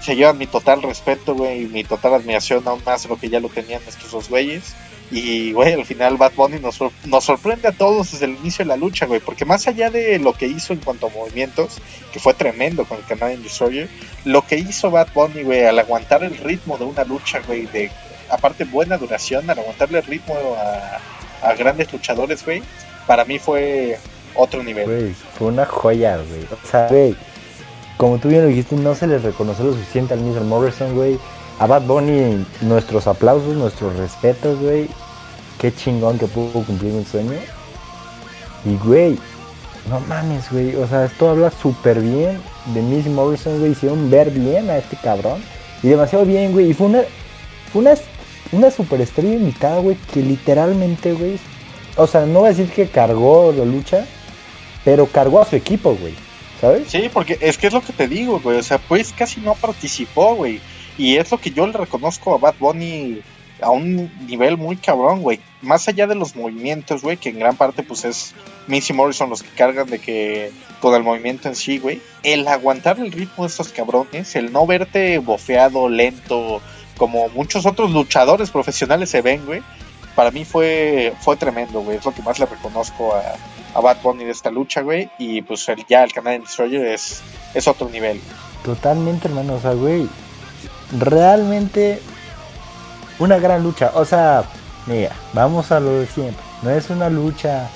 [0.00, 3.40] se llevan mi total respeto, güey, y mi total admiración aún más lo que ya
[3.40, 4.74] lo tenían estos dos güeyes.
[5.12, 8.68] Y, güey, al final Bad Bunny nos, nos sorprende a todos desde el inicio de
[8.68, 11.78] la lucha, güey, porque más allá de lo que hizo en cuanto a movimientos,
[12.12, 13.88] que fue tremendo con el Canadian Destroyer,
[14.24, 17.90] lo que hizo Bad Bunny, güey, al aguantar el ritmo de una lucha, güey, de
[18.30, 22.62] aparte buena duración, al aguantarle el ritmo a, a grandes luchadores, güey,
[23.08, 23.98] para mí fue
[24.36, 24.84] otro nivel.
[24.84, 26.44] Güey, fue una joya, güey.
[26.44, 27.16] O sea, güey,
[28.00, 30.40] como tú bien lo dijiste, no se les reconoce lo suficiente al Mr.
[30.40, 31.18] Morrison, güey.
[31.58, 34.88] A Bad Bunny, nuestros aplausos, nuestros respetos, güey.
[35.58, 37.34] Qué chingón que pudo cumplir un sueño.
[38.64, 39.18] Y, güey,
[39.90, 40.76] no mames, güey.
[40.76, 42.40] O sea, esto habla súper bien
[42.72, 43.72] de Miss Morrison, güey.
[43.72, 45.42] Hicieron ver bien a este cabrón.
[45.82, 46.70] Y demasiado bien, güey.
[46.70, 47.02] Y fue una,
[47.70, 47.92] fue una,
[48.52, 51.38] una superestrella invitada, güey, que literalmente, güey.
[51.96, 54.06] O sea, no voy a decir que cargó la lucha,
[54.86, 56.29] pero cargó a su equipo, güey.
[56.86, 58.58] Sí, porque es que es lo que te digo, güey.
[58.58, 60.60] O sea, pues casi no participó, güey.
[60.98, 63.22] Y es lo que yo le reconozco a Bad Bunny
[63.62, 65.40] a un nivel muy cabrón, güey.
[65.62, 68.34] Más allá de los movimientos, güey, que en gran parte pues es
[68.66, 72.00] Missy Morrison los que cargan de que todo el movimiento en sí, güey.
[72.22, 76.60] El aguantar el ritmo de estos cabrones, el no verte bofeado, lento,
[76.96, 79.62] como muchos otros luchadores profesionales se ven, güey.
[80.14, 81.98] Para mí fue, fue tremendo, güey.
[81.98, 83.36] Es lo que más le reconozco a,
[83.74, 85.10] a Bad Bunny de esta lucha, güey.
[85.18, 87.22] Y pues el, ya el canal Destroyer es,
[87.54, 88.20] es otro nivel.
[88.64, 89.54] Totalmente, hermano.
[89.54, 90.08] O sea, güey.
[90.98, 92.00] Realmente
[93.18, 93.92] una gran lucha.
[93.94, 94.44] O sea,
[94.86, 96.42] mira, vamos a lo de siempre.
[96.62, 97.70] No es una lucha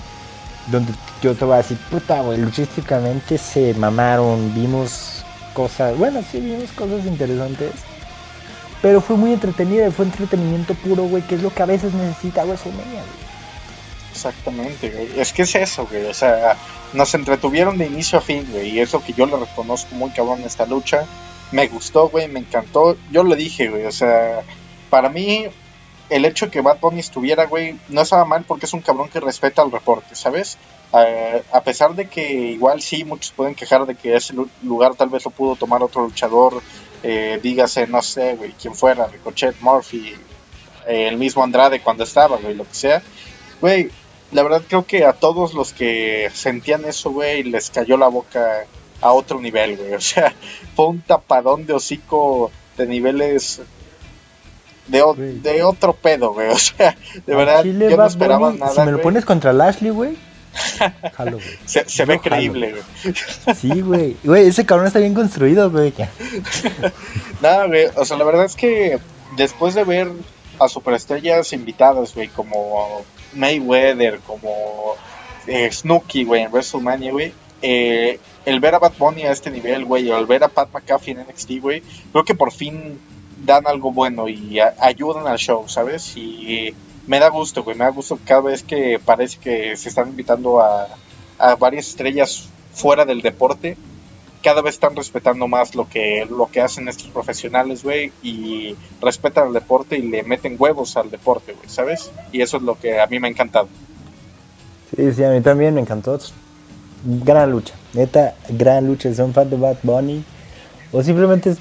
[0.70, 6.40] donde yo te voy a decir, puta, güey, luchísticamente se mamaron, vimos cosas, bueno, sí,
[6.40, 7.72] vimos cosas interesantes.
[8.82, 12.44] Pero fue muy entretenida, fue entretenimiento puro, güey, que es lo que a veces necesita
[12.44, 13.23] WrestleMania, güey.
[14.14, 15.20] Exactamente, güey.
[15.20, 16.04] Es que es eso, güey.
[16.04, 16.56] O sea,
[16.92, 18.70] nos entretuvieron de inicio a fin, güey.
[18.70, 21.04] Y eso que yo le reconozco muy cabrón en esta lucha.
[21.50, 22.96] Me gustó, güey, me encantó.
[23.10, 23.86] Yo lo dije, güey.
[23.86, 24.42] O sea,
[24.88, 25.46] para mí,
[26.10, 29.08] el hecho de que Bad Bunny estuviera, güey, no estaba mal porque es un cabrón
[29.08, 30.58] que respeta el reporte, ¿sabes?
[31.52, 35.24] a pesar de que igual sí, muchos pueden quejar de que ese lugar tal vez
[35.24, 36.62] lo pudo tomar otro luchador,
[37.02, 40.14] eh, dígase, no sé, güey, quién fuera, Ricochet, Murphy,
[40.86, 43.02] el mismo Andrade cuando estaba, güey, lo que sea.
[43.60, 43.90] Güey,
[44.34, 48.66] la verdad creo que a todos los que sentían eso, güey, les cayó la boca
[49.00, 49.94] a otro nivel, güey.
[49.94, 50.34] O sea,
[50.76, 53.62] fue un tapadón de hocico de niveles
[54.88, 55.02] de,
[55.40, 56.48] de otro pedo, güey.
[56.52, 58.72] O sea, de verdad, yo no esperaba nada.
[58.72, 60.16] Si me lo pones contra Lashley, güey.
[61.14, 61.58] Jalo, güey.
[61.64, 63.14] Se, se ve creíble, güey.
[63.54, 64.16] Sí, güey.
[64.24, 65.94] Güey, ese cabrón está bien construido, güey.
[67.40, 67.86] Nada, güey.
[67.94, 68.98] O sea, la verdad es que
[69.36, 70.10] después de ver
[70.58, 74.94] a superestrellas invitadas, güey, como Mayweather, como
[75.46, 79.84] eh, Snooki, güey, en WrestleMania, güey, eh, el ver a Bad Bunny a este nivel,
[79.84, 82.98] güey, o el ver a Pat McAfee en NXT, güey, creo que por fin
[83.44, 86.16] dan algo bueno y ayudan al show, ¿sabes?
[86.16, 86.74] Y
[87.06, 90.60] me da gusto, güey, me da gusto cada vez que parece que se están invitando
[90.60, 90.88] a,
[91.58, 93.76] varias estrellas fuera del deporte,
[94.44, 99.48] cada vez están respetando más lo que, lo que hacen estos profesionales, güey, y respetan
[99.48, 102.12] el deporte y le meten huevos al deporte, güey, ¿sabes?
[102.30, 103.68] Y eso es lo que a mí me ha encantado.
[104.94, 106.18] Sí, sí, a mí también me encantó.
[107.04, 109.12] Gran lucha, neta, gran lucha.
[109.14, 110.22] Son fan de Bad Bunny
[110.92, 111.56] o simplemente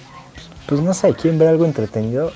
[0.67, 2.32] pues no sé, quieren ver algo entretenido,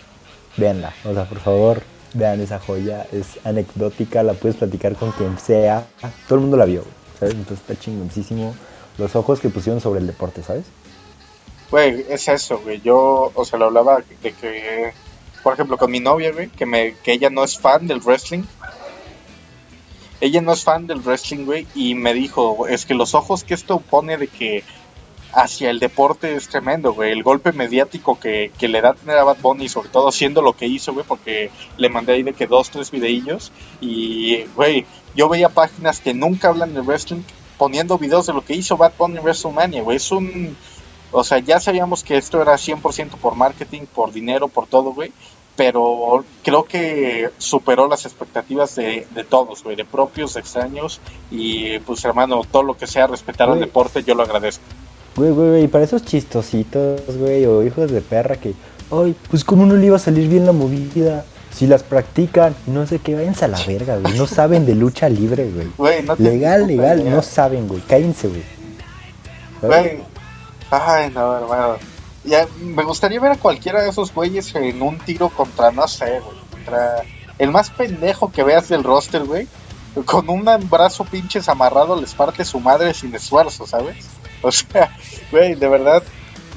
[0.55, 0.93] véanla.
[1.05, 1.81] O sea, por favor,
[2.13, 3.05] vean esa joya.
[3.11, 5.85] Es anecdótica, la puedes platicar con quien sea.
[6.27, 6.83] Todo el mundo la vio,
[7.19, 7.35] ¿sabes?
[7.35, 8.55] Entonces está chingoncísimo
[8.97, 10.65] los ojos que pusieron sobre el deporte, ¿sabes?
[11.69, 12.81] Güey, es eso, güey.
[12.81, 14.93] Yo, o sea, lo hablaba de que,
[15.43, 18.43] por ejemplo, con mi novia, güey, que, me, que ella no es fan del wrestling.
[20.19, 23.53] Ella no es fan del wrestling, güey, y me dijo, es que los ojos que
[23.53, 24.63] esto pone de que
[25.33, 27.11] hacia el deporte es tremendo, güey.
[27.11, 30.65] El golpe mediático que, le da tener a Bad Bunny, sobre todo haciendo lo que
[30.65, 33.51] hizo, güey, porque le mandé ahí de que dos, tres videillos.
[33.81, 37.21] Y, güey, yo veía páginas que nunca hablan de wrestling
[37.57, 39.97] poniendo videos de lo que hizo Bad Bunny en WrestleMania, güey.
[39.97, 40.55] Es un.
[41.11, 45.11] O sea, ya sabíamos que esto era 100% por marketing, por dinero, por todo, güey.
[45.55, 50.99] Pero creo que superó las expectativas de, de todos, güey, de propios, de extraños.
[51.31, 54.63] Y pues, hermano, todo lo que sea respetar al deporte, yo lo agradezco.
[55.15, 58.53] Güey, güey, güey, para esos chistositos, güey, o hijos de perra que,
[58.91, 61.25] ay, pues cómo no le iba a salir bien la movida.
[61.57, 64.15] Si las practican, no sé qué, váyanse a la verga, güey.
[64.15, 66.03] No saben de lucha libre, güey.
[66.19, 67.81] legal, legal, no saben, güey.
[67.81, 68.43] Cállense, güey.
[69.63, 70.03] Güey.
[70.69, 71.77] Ay, no, hermano.
[72.23, 76.19] Ya, me gustaría ver a cualquiera de esos güeyes en un tiro contra, no sé,
[76.19, 76.37] güey.
[76.51, 77.01] Contra
[77.39, 79.47] el más pendejo que veas del roster, güey.
[80.05, 84.05] Con un brazo pinches amarrado les parte su madre sin esfuerzo, ¿sabes?
[84.43, 84.95] O sea,
[85.31, 86.03] güey, de verdad,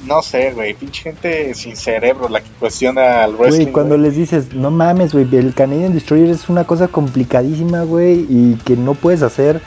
[0.05, 3.63] no sé, güey, pinche gente sin cerebro la que cuestiona al wrestling.
[3.63, 8.25] Güey, cuando les dices, no mames, güey, el Canadian Destroyer es una cosa complicadísima, güey,
[8.29, 9.61] y que no puedes hacer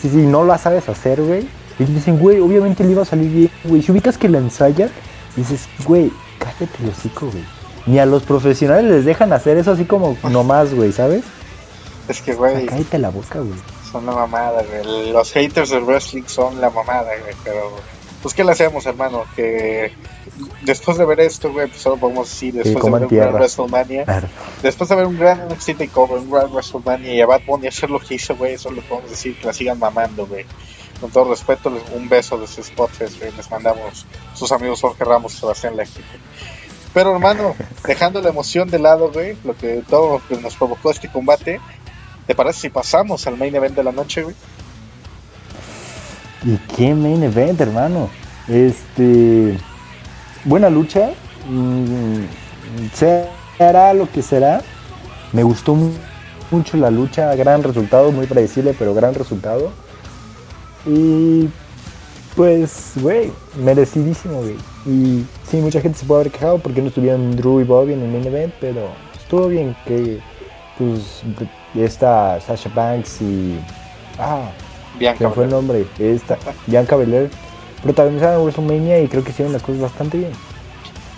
[0.00, 1.46] si, si no la sabes hacer, güey.
[1.78, 3.82] Y dicen, güey, obviamente le iba a salir bien, güey.
[3.82, 4.90] Si ubicas que la ensayan,
[5.36, 7.44] dices, güey, cállate el hocico, güey.
[7.86, 11.24] Ni a los profesionales les dejan hacer eso así como nomás, güey, ¿sabes?
[12.08, 12.66] Es que, güey.
[12.66, 13.58] cállate la boca, güey
[13.94, 15.12] son la mamada, güey.
[15.12, 17.34] Los haters del wrestling son la mamada, güey.
[17.44, 17.70] Pero,
[18.24, 19.24] pues, ¿qué le hacemos, hermano?
[19.36, 19.92] Que
[20.62, 24.30] después de ver esto, güey, pues solo podemos decir, después de ver un gran WrestleMania,
[24.62, 27.90] después de ver un gran NXT Cover, un gran WrestleMania y a Bad Bunny hacer
[27.90, 30.46] lo que hizo, güey, solo podemos decir que la sigan mamando, güey.
[31.02, 33.30] Con todo respeto, un beso de sus güey.
[33.36, 36.08] Les mandamos sus amigos Jorge Ramos y Sebastián Léxico.
[36.94, 37.54] Pero hermano,
[37.86, 41.60] dejando la emoción de lado, güey, lo que todo lo que nos provocó este combate,
[42.26, 44.34] ¿Te parece si pasamos al main event de la noche, güey?
[46.44, 48.10] ¿Y qué main event, hermano?
[48.48, 49.58] Este.
[50.44, 51.10] Buena lucha.
[51.48, 52.24] Mm,
[52.92, 54.62] será lo que será.
[55.32, 55.76] Me gustó
[56.50, 59.72] mucho la lucha, gran resultado, muy predecible, pero gran resultado.
[60.86, 61.48] Y
[62.36, 64.56] pues, güey, merecidísimo, güey.
[64.86, 68.02] Y sí, mucha gente se puede haber quejado porque no estuvieron Drew y Bobby en
[68.02, 70.20] el main event, pero estuvo bien que,
[70.76, 71.22] pues,
[71.74, 73.58] esta Sasha Banks y.
[74.18, 74.50] Ah,
[74.98, 75.86] Bianca fue el nombre?
[75.98, 77.30] Esta, Bianca Belair
[77.82, 80.32] protagonizaron WrestleMania y creo que hicieron las cosas bastante bien.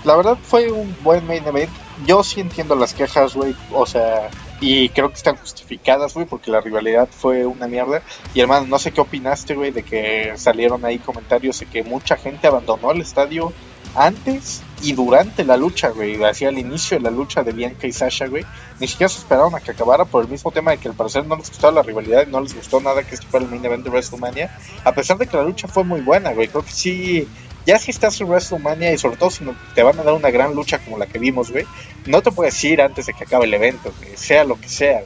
[0.04, 1.70] La verdad fue un buen main event.
[2.06, 3.54] Yo sí entiendo las quejas, güey.
[3.72, 8.02] O sea, y creo que están justificadas, güey, porque la rivalidad fue una mierda.
[8.32, 12.16] Y hermano, no sé qué opinaste, güey, de que salieron ahí comentarios de que mucha
[12.16, 13.52] gente abandonó el estadio
[13.96, 17.92] antes y durante la lucha, güey, hacia el inicio de la lucha de Bianca y
[17.92, 18.44] Sasha, güey,
[18.78, 21.26] ni siquiera se esperaron a que acabara por el mismo tema de que al parecer
[21.26, 23.64] no les gustaba la rivalidad y no les gustó nada que este fuera el main
[23.64, 26.72] event de WrestleMania, a pesar de que la lucha fue muy buena, güey, creo que
[26.72, 27.28] sí
[27.66, 29.44] ya si estás en WrestleMania y sobre todo si
[29.74, 31.66] te van a dar una gran lucha como la que vimos, güey,
[32.06, 35.02] no te puedes ir antes de que acabe el evento, sea lo que sea,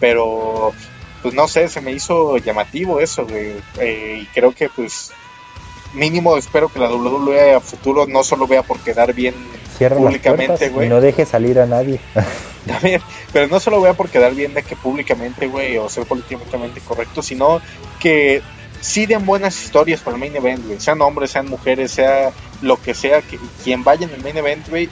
[0.00, 0.72] Pero,
[1.22, 3.56] pues no sé, se me hizo llamativo eso, güey.
[3.78, 5.10] Eh, y creo que, pues,
[5.94, 9.34] mínimo espero que la WWE a futuro no solo vea por quedar bien
[9.78, 10.88] públicamente, güey.
[10.88, 12.00] No deje salir a nadie.
[13.32, 17.22] pero no solo vea por quedar bien de que públicamente, güey, o ser políticamente correcto,
[17.22, 17.60] sino
[18.00, 18.42] que
[18.80, 20.80] sí den buenas historias para el main event, güey.
[20.80, 22.30] Sean hombres, sean mujeres, sea
[22.60, 24.88] lo que sea, que quien vaya en el main event, güey,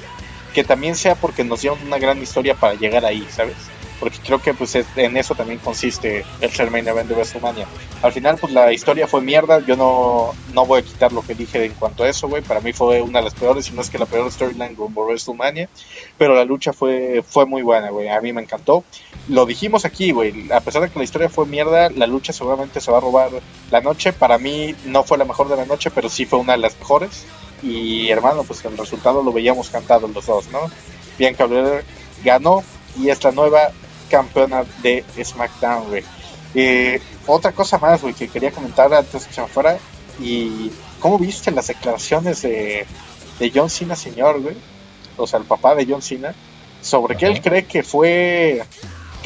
[0.54, 3.56] que también sea porque nos dieron una gran historia para llegar ahí, ¿sabes?
[3.98, 7.66] Porque creo que pues en eso también consiste el ser main event de WrestleMania.
[8.02, 11.34] Al final pues la historia fue mierda, yo no, no voy a quitar lo que
[11.34, 12.42] dije en cuanto a eso, güey.
[12.42, 15.04] Para mí fue una de las peores, si no es que la peor storyline rumbo
[15.04, 15.68] WrestleMania.
[16.18, 18.08] Pero la lucha fue, fue muy buena, güey.
[18.08, 18.84] A mí me encantó.
[19.28, 20.50] Lo dijimos aquí, güey.
[20.52, 23.30] A pesar de que la historia fue mierda, la lucha seguramente se va a robar
[23.70, 24.12] la noche.
[24.12, 26.78] Para mí no fue la mejor de la noche, pero sí fue una de las
[26.78, 27.24] mejores.
[27.62, 30.70] Y hermano, pues el resultado lo veíamos cantado los dos, ¿no?
[31.18, 31.48] Bianca
[32.22, 32.62] ganó
[32.98, 33.72] y es la nueva
[34.06, 36.04] campeona de SmackDown, güey.
[36.54, 39.78] Eh, otra cosa más, güey, que quería comentar antes que se me fuera.
[40.20, 42.86] Y cómo viste las declaraciones de,
[43.38, 44.56] de John Cena, señor, güey.
[45.16, 46.34] O sea, el papá de John Cena.
[46.80, 48.62] Sobre que él cree que fue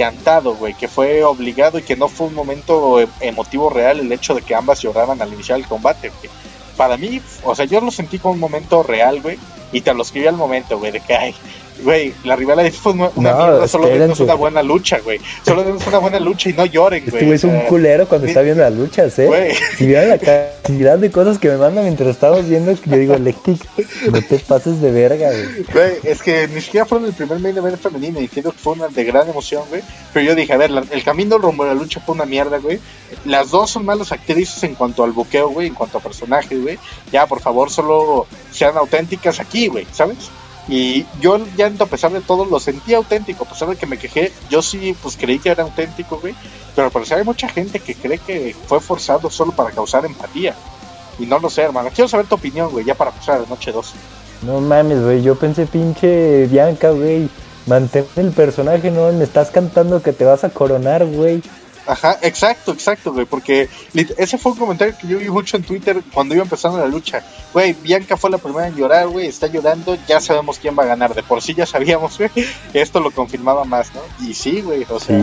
[0.00, 4.34] cantado, güey, que fue obligado y que no fue un momento emotivo real el hecho
[4.34, 6.30] de que ambas lloraran al iniciar el combate, güey.
[6.74, 9.38] Para mí, o sea, yo lo sentí como un momento real, güey,
[9.72, 11.34] y te lo escribí al momento, güey, de que, ay,
[11.82, 15.20] Güey, la rivalidad fue una, mierda, solo denos una buena lucha, güey.
[15.44, 17.22] Solo denos una buena lucha y no lloren, güey.
[17.22, 19.26] Este es un culero cuando está viendo las luchas, eh.
[19.26, 19.54] Güey.
[19.76, 23.62] Si vieran la cantidad de cosas que me mandan mientras estamos viendo, yo digo, Lectic,
[24.10, 25.64] no te pases de verga, güey.
[25.72, 28.74] Güey, es que ni siquiera fueron el primer main event femenino y creo que fue
[28.74, 29.82] una de gran emoción, güey.
[30.12, 32.78] Pero yo dije, a ver, el camino rumbo a la lucha fue una mierda, güey.
[33.24, 36.78] Las dos son malas actrices en cuanto al buqueo, güey, en cuanto a personajes, güey.
[37.10, 40.30] Ya, por favor, solo sean auténticas aquí, güey, ¿sabes?
[40.68, 43.98] Y yo ya a pesar de todo lo sentí auténtico, a pesar de que me
[43.98, 46.34] quejé, yo sí pues creí que era auténtico, güey.
[46.74, 50.54] Pero al parecer hay mucha gente que cree que fue forzado solo para causar empatía.
[51.18, 51.90] Y no lo sé, hermano.
[51.94, 53.94] Quiero saber tu opinión, güey, ya para pasar a la noche 2.
[54.42, 57.28] No mames, güey, yo pensé pinche Bianca, güey.
[57.66, 61.42] Mantén el personaje, no me estás cantando que te vas a coronar, güey.
[61.90, 63.68] Ajá, exacto, exacto, güey, porque
[64.16, 67.20] ese fue un comentario que yo vi mucho en Twitter cuando iba empezando la lucha.
[67.52, 70.86] Güey, Bianca fue la primera en llorar, güey, está llorando, ya sabemos quién va a
[70.86, 71.14] ganar.
[71.14, 72.30] De por sí ya sabíamos, güey,
[72.74, 74.02] esto lo confirmaba más, ¿no?
[74.24, 75.18] Y sí, güey, o sea,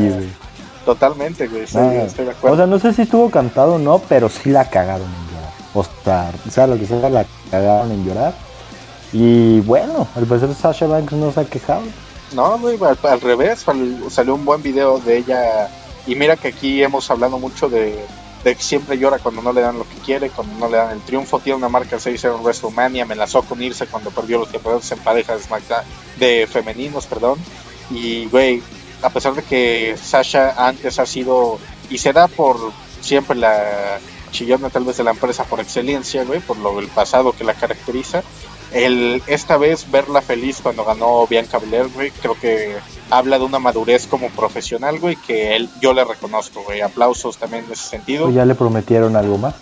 [0.84, 2.56] totalmente, güey, estoy, de acuerdo.
[2.56, 5.54] O sea, no sé si estuvo cantado o no, pero sí la cagaron en llorar.
[5.74, 8.34] O sea, o sea lo que sea, la cagaron en llorar.
[9.14, 11.84] Y bueno, al parecer Sasha Banks no se ha quejado.
[12.34, 13.66] No, güey, al, revés,
[14.10, 15.70] salió un buen video de ella
[16.08, 18.04] y mira que aquí hemos hablado mucho de,
[18.44, 21.02] que siempre llora cuando no le dan lo que quiere, cuando no le dan el
[21.02, 21.40] triunfo.
[21.40, 25.50] Tiene una marca 6 en WrestleMania, amenazó con irse cuando perdió los campeonatos en parejas
[26.18, 27.38] de femeninos, perdón.
[27.92, 28.64] Y, güey,
[29.02, 34.00] a pesar de que Sasha antes ha sido, y se da por siempre la
[34.32, 37.54] chillona tal vez de la empresa por excelencia, güey, por lo el pasado que la
[37.54, 38.24] caracteriza,
[38.72, 42.76] el esta vez verla feliz cuando ganó Bianca Belair, güey, creo que
[43.10, 46.82] habla de una madurez como profesional, güey, que él, yo le reconozco, güey.
[46.82, 48.26] Aplausos también en ese sentido.
[48.26, 49.56] Pues ya le prometieron algo más,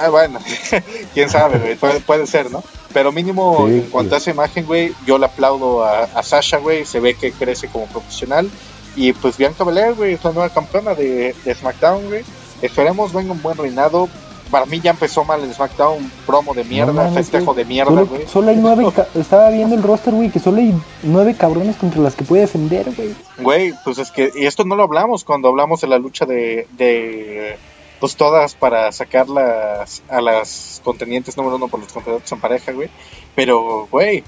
[0.00, 0.38] Ah, bueno,
[1.14, 2.62] quién sabe, güey, puede, ser, ¿no?
[2.92, 7.00] Pero mínimo, en cuanto a esa imagen, güey, yo le aplaudo a, Sasha, güey, se
[7.00, 8.50] ve que crece como profesional.
[8.96, 12.24] Y pues Bianca Belair, güey, es la nueva campeona de, de SmackDown, güey.
[12.62, 14.08] Esperemos venga un buen reinado
[14.50, 18.26] para mí ya empezó mal en SmackDown, promo de mierda, festejo de mierda, güey.
[18.26, 22.14] Solo, hay nueve, estaba viendo el roster, güey, que solo hay nueve cabrones contra las
[22.14, 23.14] que puede defender, güey.
[23.38, 26.66] Güey, pues es que, y esto no lo hablamos cuando hablamos de la lucha de,
[26.72, 27.56] de
[28.00, 32.88] pues todas para sacarlas a las contendientes número uno por los campeonatos en pareja, güey.
[33.34, 34.24] Pero, güey,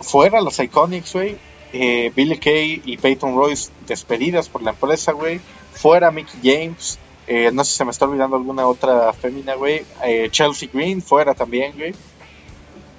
[0.00, 1.36] fuera los Iconics, güey,
[1.72, 5.40] eh, Billy Kay y Peyton Royce despedidas por la empresa, güey.
[5.72, 6.98] Fuera Mickey James.
[7.26, 9.84] Eh, no sé si se me está olvidando alguna otra fémina, güey.
[10.04, 11.94] Eh, Chelsea Green, fuera también, güey.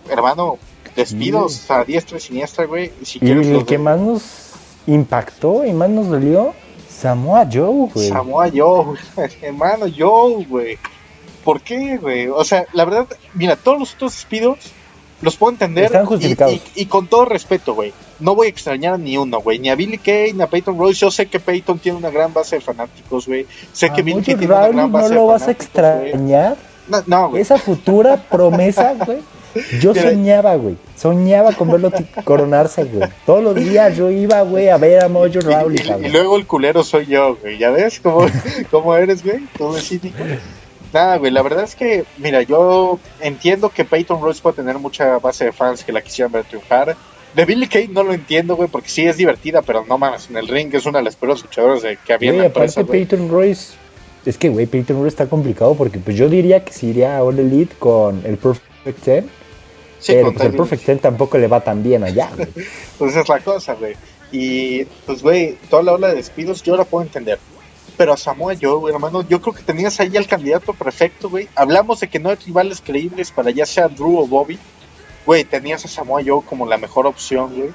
[0.09, 0.57] Hermano,
[0.95, 2.91] despidos a diestra y siniestra, güey.
[3.03, 4.23] Si y el que más nos
[4.85, 6.53] impactó y más nos dolió,
[6.89, 8.09] Samoa Joe, güey.
[8.09, 8.97] Samoa Joe,
[9.41, 10.77] hermano, Joe, güey.
[11.43, 12.27] ¿Por qué, güey?
[12.27, 14.57] O sea, la verdad, mira, todos los otros despidos
[15.21, 15.85] los puedo entender.
[15.85, 16.59] Están justificados.
[16.75, 17.93] Y, con todo respeto, güey.
[18.19, 19.59] No voy a extrañar ni uno, güey.
[19.59, 21.01] Ni a Billy Kay, ni a Peyton Royce.
[21.01, 23.45] Yo sé que Peyton tiene una gran base de fanáticos, güey.
[23.73, 26.57] Sé que Billy Kay tiene una gran base ¿No lo vas a extrañar?
[27.05, 27.41] No, güey.
[27.41, 29.19] Esa futura promesa, güey.
[29.79, 30.77] Yo soñaba, güey.
[30.95, 31.91] Soñaba con verlo
[32.23, 33.09] coronarse, güey.
[33.25, 36.45] Todos los días yo iba, güey, a ver a Mojo Rawley, y, y, luego el
[36.45, 37.57] culero soy yo, güey.
[37.57, 38.27] ¿Ya ves cómo,
[38.71, 39.39] cómo eres, güey?
[39.57, 40.23] Todo cínico.
[40.93, 45.19] Nada, güey, la verdad es que, mira, yo entiendo que Peyton Royce puede tener mucha
[45.19, 46.95] base de fans que la quisieran ver triunfar.
[47.37, 50.37] De Billy Kay no lo entiendo, güey, porque sí es divertida, pero no mames, en
[50.37, 53.29] el ring es una de las peores luchadoras de, que había en la aparte Peyton
[53.29, 53.75] Royce,
[54.25, 57.23] es que, güey, Peyton Royce está complicado porque pues yo diría que si iría a
[57.23, 59.29] All Elite con el Perfect Ten,
[59.99, 62.47] sí, pero pues, el Perfect Ten tampoco le va tan bien allá, güey.
[62.97, 63.95] pues es la cosa, güey.
[64.31, 67.37] Y, pues, güey, toda la ola de despidos yo la puedo entender
[67.97, 71.49] pero a Samoa Joe, güey, hermano, yo creo que tenías ahí al candidato perfecto, güey.
[71.55, 74.59] Hablamos de que no hay rivales creíbles para ya sea Drew o Bobby.
[75.27, 77.69] Güey, tenías a Samoa Joe como la mejor opción, güey.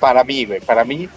[0.00, 1.08] Para mí, güey, para mí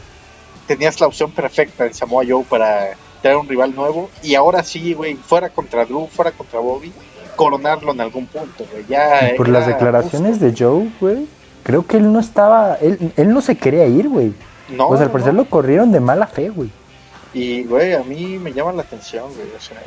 [0.68, 2.92] tenías la opción perfecta en Samoa Joe para
[3.24, 4.12] tener un rival nuevo.
[4.22, 6.94] Y ahora sí, güey, fuera contra Drew, fuera contra Bobby,
[7.36, 8.86] coronarlo en algún punto, güey.
[8.88, 11.28] Ya por las declaraciones de Joe, güey,
[11.64, 14.32] creo que él no estaba, él, él no se quería ir, güey.
[14.70, 16.70] No, pues al parecer lo corrieron de mala fe, güey.
[17.34, 19.48] Y, güey, a mí me llama la atención, güey.
[19.58, 19.82] O sea,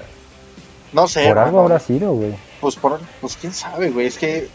[0.93, 1.29] no sé.
[1.29, 2.35] Por algo habrá sido, güey.
[2.61, 4.07] Pues, por, pues quién sabe, güey.
[4.07, 4.49] Es que,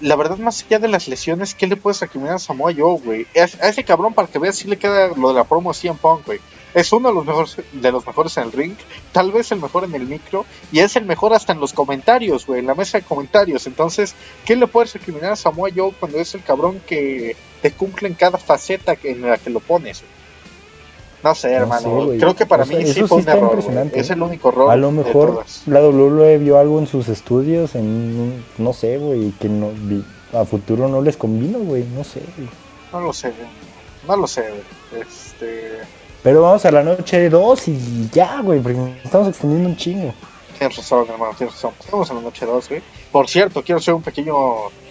[0.00, 3.26] la verdad, más allá de las lesiones, ¿qué le puedes recriminar a Samoa Joe, güey?
[3.36, 6.26] A ese cabrón, para que veas si le queda lo de la promo en Punk,
[6.26, 6.40] güey.
[6.72, 8.76] Es uno de los, mejores, de los mejores en el ring,
[9.12, 12.46] tal vez el mejor en el micro, y es el mejor hasta en los comentarios,
[12.46, 13.66] güey, en la mesa de comentarios.
[13.66, 18.08] Entonces, ¿qué le puedes recriminar a Samoa Joe cuando es el cabrón que te cumple
[18.08, 20.04] en cada faceta en la que lo pones?
[21.22, 22.08] No sé, hermano.
[22.18, 23.58] Creo que para mí sí fue un error.
[23.92, 24.70] Es el único error.
[24.70, 29.48] A lo mejor la WWE vio algo en sus estudios, en no sé, güey, que
[29.48, 29.70] no,
[30.32, 31.84] a futuro no les convino, güey.
[31.84, 32.48] No sé, güey.
[32.92, 33.32] No lo sé,
[34.06, 35.02] No lo sé, güey.
[35.02, 35.78] Este.
[36.22, 40.12] Pero vamos a la noche 2 y ya, güey, porque estamos extendiendo un chingo.
[40.58, 41.72] Tienes razón, hermano, tienes razón.
[41.90, 42.82] Vamos a la noche 2, güey.
[43.10, 44.34] Por cierto, quiero hacer un pequeño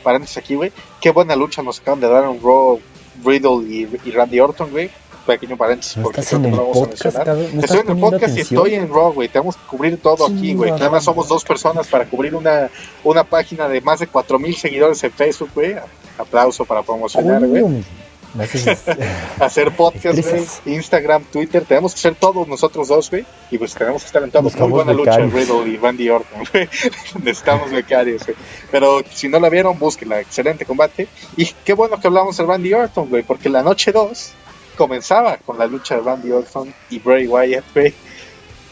[0.03, 0.71] paréntesis aquí, güey.
[0.99, 2.79] Qué buena lucha nos acaban de dar un Raw,
[3.23, 4.89] Riddle y, y Randy Orton, güey
[5.29, 9.13] pequeño paréntesis porque estás en el podcast, Estoy en el podcast y estoy en Raw,
[9.13, 9.29] güey.
[9.29, 10.71] Tenemos que cubrir todo aquí, güey.
[10.71, 12.69] Además somos dos personas para cubrir una,
[13.03, 15.75] una página de más de 4000 seguidores en Facebook, güey.
[16.17, 17.83] Aplauso para promocionar, güey.
[19.39, 20.45] hacer podcast, güey,
[20.77, 24.29] Instagram, Twitter, tenemos que ser todos nosotros dos, güey, y pues tenemos que estar en
[24.29, 24.43] todo.
[24.43, 26.69] Muy buena lucha, Riddle y Randy Orton, güey.
[27.23, 28.37] Necesitamos becarios, güey.
[28.69, 31.07] Pero si no la vieron, búsquenla, excelente combate.
[31.37, 34.33] Y qué bueno que hablamos de Randy Orton, güey, porque la noche 2
[34.79, 37.65] comenzaba con la lucha de Randy Orton y Bray Wyatt,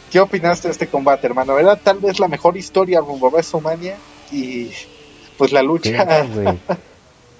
[0.09, 1.59] ¿Qué opinaste de este combate, hermano?
[1.59, 3.97] Era tal vez la mejor historia rumbo a WrestleMania
[4.31, 4.71] y
[5.37, 6.25] pues la lucha.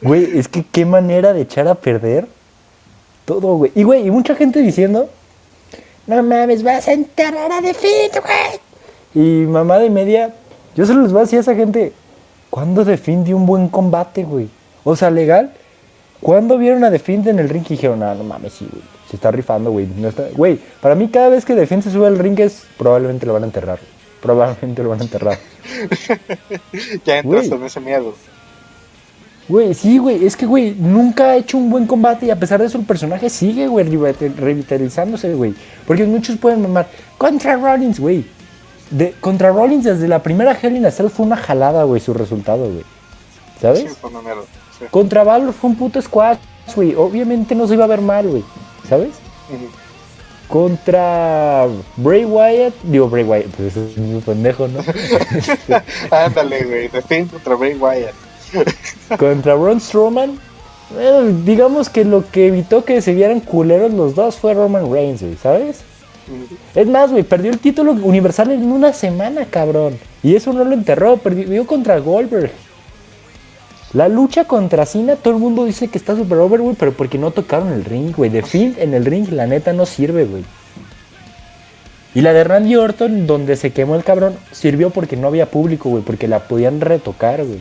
[0.02, 2.28] Güey, es que qué manera de echar a perder
[3.24, 3.72] todo, güey.
[3.74, 5.10] Y güey, y mucha gente diciendo,
[6.06, 8.60] no mames, vas a enterrar a The güey.
[9.16, 10.36] Y mamá de media,
[10.76, 11.94] yo se los voy a decir a esa gente,
[12.50, 14.50] ¿cuándo The dio un buen combate, güey?
[14.84, 15.54] O sea, legal,
[16.20, 19.16] cuando vieron a Defend en el ring y dijeron, ah, no mames, sí, güey, se
[19.16, 19.88] está rifando, güey.
[19.88, 23.34] No Güey, para mí cada vez que Defend se sube al ring es probablemente lo
[23.34, 23.80] van a enterrar.
[24.22, 25.38] Probablemente lo van a enterrar.
[27.06, 28.14] ya entras con ese miedo.
[29.48, 32.60] Güey, sí, güey, es que, güey, nunca ha hecho un buen combate y a pesar
[32.60, 35.56] de eso el personaje sigue, güey, revitalizándose, güey.
[35.86, 38.26] Porque muchos pueden mamar, contra Rollins, güey.
[38.92, 42.14] De, contra Rollins desde la primera Hell in a Cell fue una jalada, güey, su
[42.14, 42.84] resultado, güey.
[43.62, 43.80] ¿Sabes?
[43.80, 43.88] Sí,
[44.92, 46.38] Contra Valor fue un puto squash,
[46.76, 46.96] güey.
[46.96, 48.44] Obviamente no se iba a ver mal, güey.
[48.88, 49.16] ¿Sabes?
[50.48, 51.68] Contra
[51.98, 54.80] Bray Wyatt, digo Bray Wyatt, pues eso es un pendejo, ¿no?
[56.12, 58.14] Ándale, güey, defiende contra Bray Wyatt.
[59.20, 60.40] contra Braun Strowman,
[61.44, 65.36] digamos que lo que evitó que se vieran culeros los dos fue Roman Reigns, güey,
[65.36, 65.82] ¿sabes?
[66.76, 69.98] Es más, güey, perdió el título universal en una semana, cabrón.
[70.24, 72.52] Y eso no lo enterró, perdió contra Goldberg.
[73.94, 77.18] La lucha contra Cena, todo el mundo dice que está super over, güey, pero porque
[77.18, 78.30] no tocaron el ring, güey.
[78.30, 80.44] De fin en el ring, la neta, no sirve, güey.
[82.14, 85.90] Y la de Randy Orton, donde se quemó el cabrón, sirvió porque no había público,
[85.90, 87.60] güey, porque la podían retocar, güey.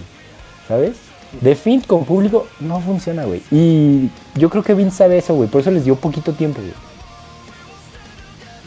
[0.66, 0.96] ¿Sabes?
[1.40, 3.42] De fin con público no funciona, güey.
[3.50, 5.48] Y yo creo que Vince sabe eso, güey.
[5.48, 6.72] Por eso les dio poquito tiempo, güey.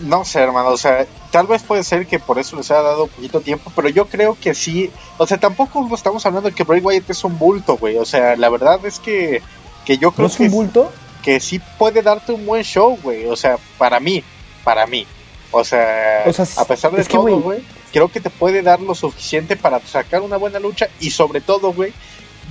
[0.02, 3.08] No sé, hermano, o sea, tal vez puede ser que por eso les haya dado
[3.08, 6.82] poquito tiempo, pero yo creo que sí, o sea, tampoco estamos hablando de que Bray
[6.82, 9.42] Wyatt es un bulto, güey, o sea, la verdad es que,
[9.86, 10.92] que yo creo ¿No es un bulto?
[11.24, 14.24] que sí puede darte un buen show, güey, o sea, para mí,
[14.64, 15.06] para mí,
[15.52, 19.80] o sea, a pesar de todo, güey, creo que te puede dar lo suficiente para
[19.82, 21.94] sacar una buena lucha y sobre todo, güey,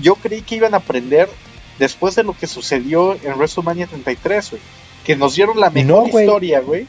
[0.00, 1.28] yo creí que iban a aprender
[1.78, 4.62] después de lo que sucedió en WrestleMania 33, güey,
[5.04, 6.86] que nos dieron la mejor historia, güey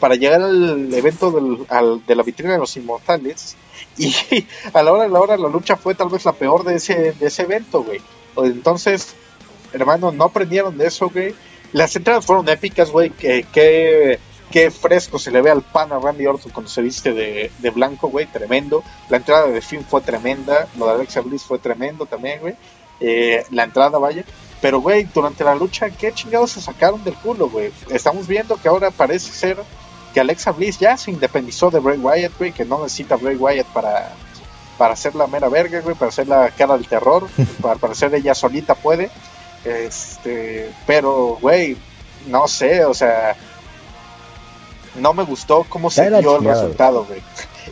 [0.00, 3.56] para llegar al evento de la vitrina de los inmortales.
[3.98, 4.14] Y
[4.72, 7.12] a la hora de la hora la lucha fue tal vez la peor de ese,
[7.12, 8.00] de ese evento, güey.
[8.36, 9.14] Entonces,
[9.72, 11.34] hermano, no aprendieron de eso, güey.
[11.72, 13.10] Las entradas fueron épicas, güey.
[13.10, 17.50] Que, que, fresco se le ve al pan a Randy Orton cuando se viste de,
[17.58, 18.26] de blanco, güey.
[18.26, 18.82] Tremendo.
[19.08, 20.68] La entrada de Finn fue tremenda.
[20.78, 22.54] Lo de Alexa Bliss fue tremendo también, güey.
[23.00, 24.24] Eh, la entrada, vaya.
[24.60, 27.72] Pero, güey, durante la lucha, ¿qué chingados se sacaron del culo, güey?
[27.90, 29.58] Estamos viendo que ahora parece ser
[30.16, 33.66] que Alexa Bliss ya se independizó de Bray Wyatt, güey, que no necesita Bray Wyatt
[33.66, 34.14] para,
[34.78, 37.28] para hacer la mera verga, güey, para hacer la cara del terror,
[37.60, 39.10] para, para ser ella solita puede.
[39.62, 41.76] Este, pero, güey,
[42.28, 43.36] no sé, o sea,
[44.94, 47.20] no me gustó cómo se dio el resultado, güey.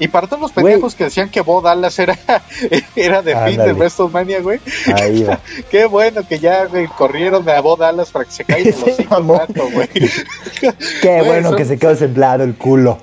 [0.01, 2.19] Y para todos los pendejos que decían que Bo Dallas era,
[2.97, 4.61] era de fin de WrestleMania, güey.
[4.95, 5.41] Ahí va.
[5.71, 9.23] Qué bueno que ya, güey, corrieron a Bo Dallas para que se caiga el hocico
[9.23, 9.89] güey.
[11.01, 12.99] Qué bueno que se quedó sembrado el culo.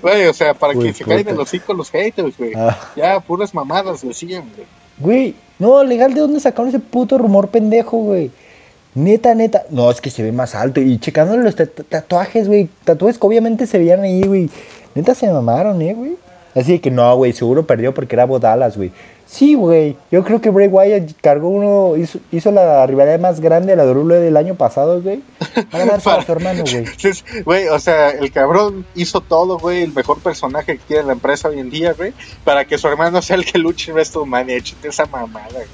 [0.00, 2.52] Güey, o sea, para que se caigan los hocico los haters, güey.
[2.56, 2.78] Ah.
[2.96, 4.66] Ya, puras mamadas le siguen, güey.
[4.98, 8.30] Güey, no, legal, ¿de dónde sacaron ese puto rumor pendejo, güey?
[8.94, 9.64] Neta, neta.
[9.70, 10.80] No, es que se ve más alto.
[10.80, 12.68] Y checándole los tatuajes, güey.
[12.84, 14.50] Tatuajes que obviamente se veían ahí, güey.
[14.94, 16.16] Neta se mamaron, eh, güey.
[16.54, 18.92] Así que no, güey, seguro perdió porque era Bodalas, güey.
[19.32, 19.96] Sí, güey.
[20.10, 24.16] Yo creo que Bray Wyatt cargó uno, hizo, la rivalidad más grande, la de Orule
[24.16, 25.22] del año pasado, güey.
[25.70, 26.84] Para darse a su hermano, güey.
[27.42, 31.48] Güey, o sea, el cabrón hizo todo, güey, el mejor personaje que tiene la empresa
[31.48, 32.12] hoy en día, güey,
[32.44, 34.56] para que su hermano sea el que luche en WrestleMania.
[34.56, 35.66] Échate esa mamada, güey.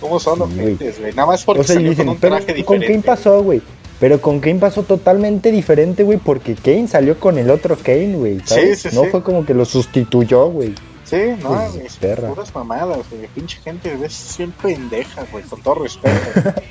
[0.00, 1.12] ¿Cómo son los gentes, güey?
[1.12, 2.64] Nada más porque o sea, salió con un traje diferente.
[2.64, 3.60] ¿Con quién pasó, güey?
[4.02, 8.40] Pero con Kane pasó totalmente diferente, güey, porque Kane salió con el otro Kane, güey.
[8.44, 10.74] Sí, sí, no fue como que lo sustituyó, güey.
[11.04, 13.28] Sí, no, es puras mamadas, güey.
[13.32, 16.16] Pinche gente es siempre pendeja, güey, con todo respeto.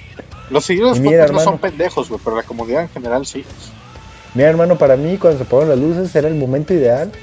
[0.49, 3.45] Los seguidores no son pendejos, güey, pero la comunidad en general sí.
[4.33, 7.13] Mira, hermano, para mí cuando se ponen las luces era el momento ideal.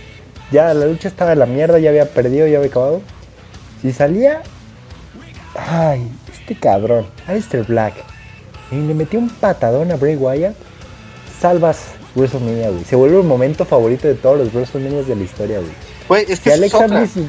[0.51, 3.03] Ya la lucha estaba en la mierda, ya había perdido, ya había acabado.
[3.83, 4.41] Si salía.
[5.55, 7.93] Ay, este cabrón, Alistair Black
[8.71, 10.55] y le metió un patadón a Bray Wyatt,
[11.41, 12.85] salvas WrestleMania, güey.
[12.85, 15.73] Se vuelve un momento favorito de todos los WrestleMania de la historia, güey.
[16.09, 16.51] Güey, es que
[17.07, 17.21] si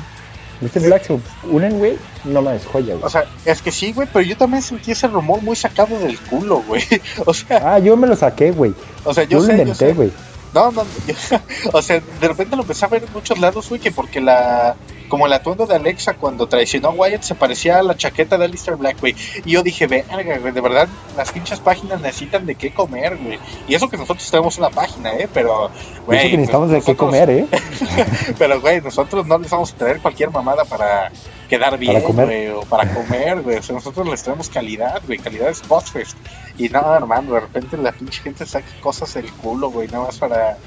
[0.61, 0.81] y Mr.
[0.81, 1.19] Black se
[1.49, 3.05] unen, güey, no más, joya, güey.
[3.05, 6.19] O sea, es que sí, güey, pero yo también sentí ese rumor muy sacado del
[6.19, 6.83] culo, güey.
[7.25, 7.75] O sea.
[7.75, 8.73] Ah, yo me lo saqué, güey.
[9.05, 10.11] O sea, yo, yo lo inventé, güey.
[10.53, 10.83] No, no,
[11.73, 14.75] o sea, de repente lo empecé a ver en muchos lados, güey, que porque la,
[15.09, 18.45] como el atuendo de Alexa cuando traicionó a Wyatt se parecía a la chaqueta de
[18.45, 19.15] Alistair Black, güey.
[19.43, 20.87] Y yo dije, verga, güey, de verdad,
[21.17, 23.39] las pinches páginas necesitan de qué comer, güey.
[23.67, 25.27] Y eso que nosotros tenemos una página, ¿eh?
[25.33, 25.69] Pero,
[26.05, 26.19] güey.
[26.19, 27.47] Eso que necesitamos de qué comer, ¿eh?
[28.37, 31.11] pero, güey, nosotros no les vamos a traer cualquier mamada para
[31.49, 33.57] quedar bien, güey, o para comer, güey.
[33.57, 36.15] O sea, nosotros les traemos calidad, güey, calidad es Spotfest.
[36.57, 40.19] Y nada, hermano, de repente la pinche gente saca cosas del culo, güey, nada más
[40.19, 40.57] para,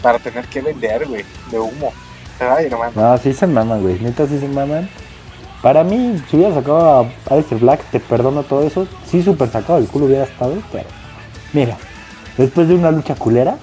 [0.00, 1.92] para tener que vender, güey, de humo.
[2.50, 3.98] Ay, No, sí se maman, güey.
[4.00, 4.88] Neta, sí se maman.
[5.62, 8.86] Para mí, si hubiera sacado a Alistair Black, te perdono todo eso.
[9.06, 10.86] Sí, súper sacado el culo hubiera estado, pero.
[11.52, 11.76] Mira,
[12.36, 13.56] después de una lucha culera,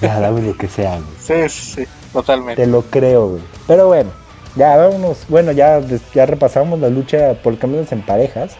[0.00, 1.48] ya dame lo que sea, güey.
[1.48, 2.62] Sí, sí, totalmente.
[2.62, 3.42] Te lo creo, güey.
[3.66, 4.10] Pero bueno,
[4.56, 5.18] ya vámonos.
[5.28, 5.80] Bueno, ya,
[6.14, 8.56] ya repasamos la lucha por camiones en parejas.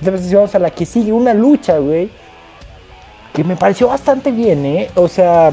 [0.00, 2.10] Entonces, vamos a la que sigue, una lucha, güey.
[3.32, 4.90] Que me pareció bastante bien, ¿eh?
[4.96, 5.52] O sea,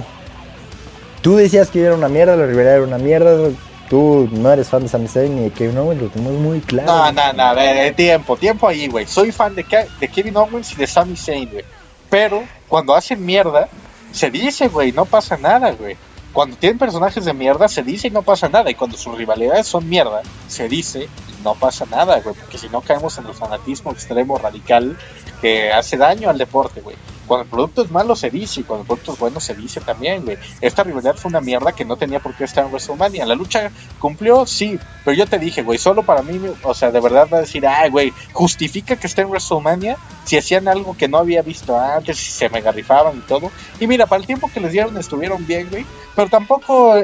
[1.22, 3.49] Tú decías que era una mierda, la rivalidad era una mierda.
[3.89, 6.88] Tú no eres fan de Sami Zayn ni de Kevin Owens, lo tenemos muy claro.
[6.88, 9.05] No, no, no, de, tiempo, tiempo ahí, güey.
[9.05, 9.65] Soy fan de,
[9.99, 11.65] de Kevin Owens y de Sami Zayn, güey.
[12.09, 13.67] Pero cuando hacen mierda,
[14.11, 15.97] se dice, güey, no pasa nada, güey.
[16.34, 18.72] Cuando tienen personajes de mierda, se dice y no pasa nada.
[18.72, 22.34] Y cuando sus rivalidades son mierda, se dice y no pasa nada, güey.
[22.34, 24.97] Porque si no caemos en el fanatismo extremo radical
[25.41, 26.95] que hace daño al deporte, güey
[27.32, 29.79] cuando el producto es malo se dice y cuando el producto es bueno se dice
[29.79, 30.38] también, güey.
[30.59, 33.25] Esta rivalidad fue una mierda que no tenía por qué estar en WrestleMania.
[33.25, 36.99] La lucha cumplió, sí, pero yo te dije, güey, solo para mí, o sea, de
[36.99, 41.07] verdad va a decir, ay, güey, justifica que esté en WrestleMania si hacían algo que
[41.07, 43.49] no había visto antes, si se me garrifaban y todo.
[43.79, 47.01] Y mira, para el tiempo que les dieron estuvieron bien, güey, pero tampoco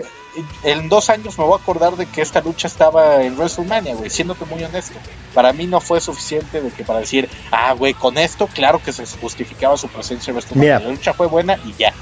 [0.63, 4.09] en dos años me voy a acordar de que esta lucha estaba en WrestleMania, güey,
[4.09, 4.97] siéndote muy honesto.
[5.33, 8.91] Para mí no fue suficiente de que para decir, ah, güey, con esto, claro que
[8.91, 10.79] se justificaba su presencia en WrestleMania.
[10.79, 11.93] La lucha fue buena y ya.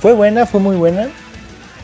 [0.00, 1.08] Fue buena, fue muy buena.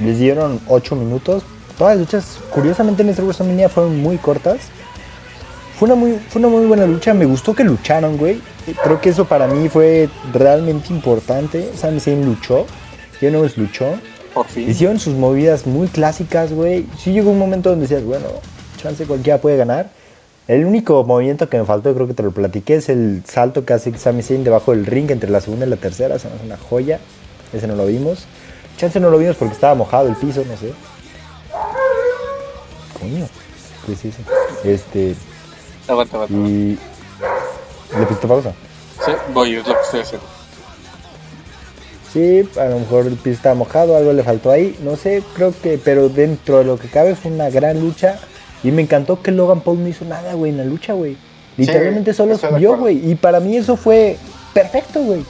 [0.00, 1.42] Les dieron ocho minutos.
[1.76, 4.58] Todas las luchas, curiosamente en esta WrestleMania fueron muy cortas.
[5.78, 7.14] Fue una muy, fue una muy buena lucha.
[7.14, 8.40] Me gustó que lucharon, güey.
[8.82, 11.70] Creo que eso para mí fue realmente importante.
[11.76, 12.66] Sami Zayn luchó.
[13.20, 13.94] Yo no luchó.
[14.38, 14.70] Por fin.
[14.70, 16.86] Hicieron sus movidas muy clásicas, güey.
[16.96, 18.26] Sí llegó un momento donde decías, bueno,
[18.76, 19.90] chance cualquiera puede ganar.
[20.46, 23.72] El único movimiento que me faltó, creo que te lo platiqué, es el salto que
[23.72, 26.14] hace Sami Zayn debajo del ring entre la segunda y la tercera.
[26.14, 27.00] es una joya.
[27.52, 28.26] Ese no lo vimos.
[28.76, 30.72] Chance no lo vimos porque estaba mojado el piso, no sé.
[33.00, 33.26] Coño.
[33.86, 34.18] ¿Qué es eso?
[34.62, 35.16] Este.
[35.88, 36.48] Aguanta, aguanta.
[36.48, 36.78] Y.
[37.98, 38.52] ¿Le pusiste pausa?
[39.04, 40.37] Sí, voy, es lo que estoy haciendo.
[42.12, 45.52] Sí, a lo mejor el piso estaba mojado, algo le faltó ahí, no sé, creo
[45.62, 48.18] que, pero dentro de lo que cabe fue una gran lucha.
[48.64, 51.16] Y me encantó que Logan Paul no hizo nada, güey, en la lucha, güey.
[51.56, 53.10] Literalmente solo subió, güey.
[53.10, 54.16] Y para mí eso fue
[54.52, 55.24] perfecto, güey.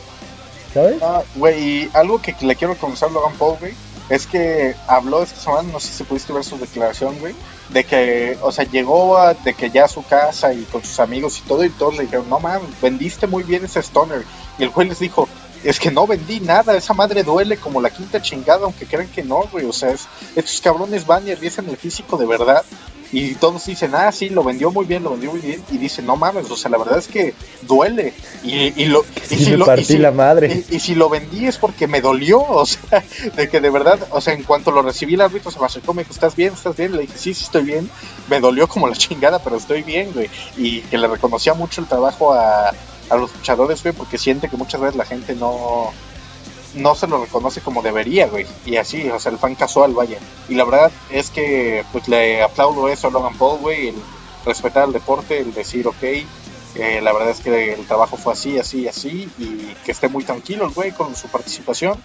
[0.73, 0.97] ¿Sabes?
[1.03, 3.73] Ah, güey, y algo que le quiero conocer a Logan Paul, güey,
[4.09, 7.35] es que habló esta semana, no sé si pudiste ver su declaración, güey,
[7.71, 11.01] de que, o sea, llegó a, de que ya a su casa y con sus
[11.01, 14.25] amigos y todo, y todos le dijeron, no mames, vendiste muy bien ese stoner.
[14.59, 15.29] Y el güey les dijo,
[15.65, 19.23] es que no vendí nada, esa madre duele como la quinta chingada, aunque crean que
[19.23, 22.65] no, güey, o sea, estos cabrones van y arriesgan el físico de verdad
[23.11, 25.63] y todos dicen, ah, sí, lo vendió muy bien, lo vendió muy bien.
[25.71, 28.13] Y dicen, no mames, o sea, la verdad es que duele.
[28.43, 30.65] Y, lo, y si lo, partí la madre.
[30.69, 33.03] Y, si lo vendí es porque me dolió, o sea,
[33.35, 35.95] de que de verdad, o sea, en cuanto lo recibí el árbitro se me acercó,
[35.95, 36.53] me dijo, ¿estás bien?
[36.53, 36.93] ¿Estás bien?
[36.93, 37.91] Le dije, sí, sí, estoy bien.
[38.29, 40.29] Me dolió como la chingada, pero estoy bien, güey.
[40.59, 42.73] Y que le reconocía mucho el trabajo a,
[43.11, 45.93] a los luchadores, güey, porque siente que muchas veces la gente no
[46.75, 48.47] no se lo reconoce como debería, güey.
[48.65, 50.19] Y así, o sea, el fan casual, vaya.
[50.49, 53.97] Y la verdad es que, pues le aplaudo eso a Logan Paul, güey, el
[54.45, 58.59] respetar el deporte, el decir, ok, eh, la verdad es que el trabajo fue así,
[58.59, 61.99] así, así, y que esté muy tranquilo el güey con su participación.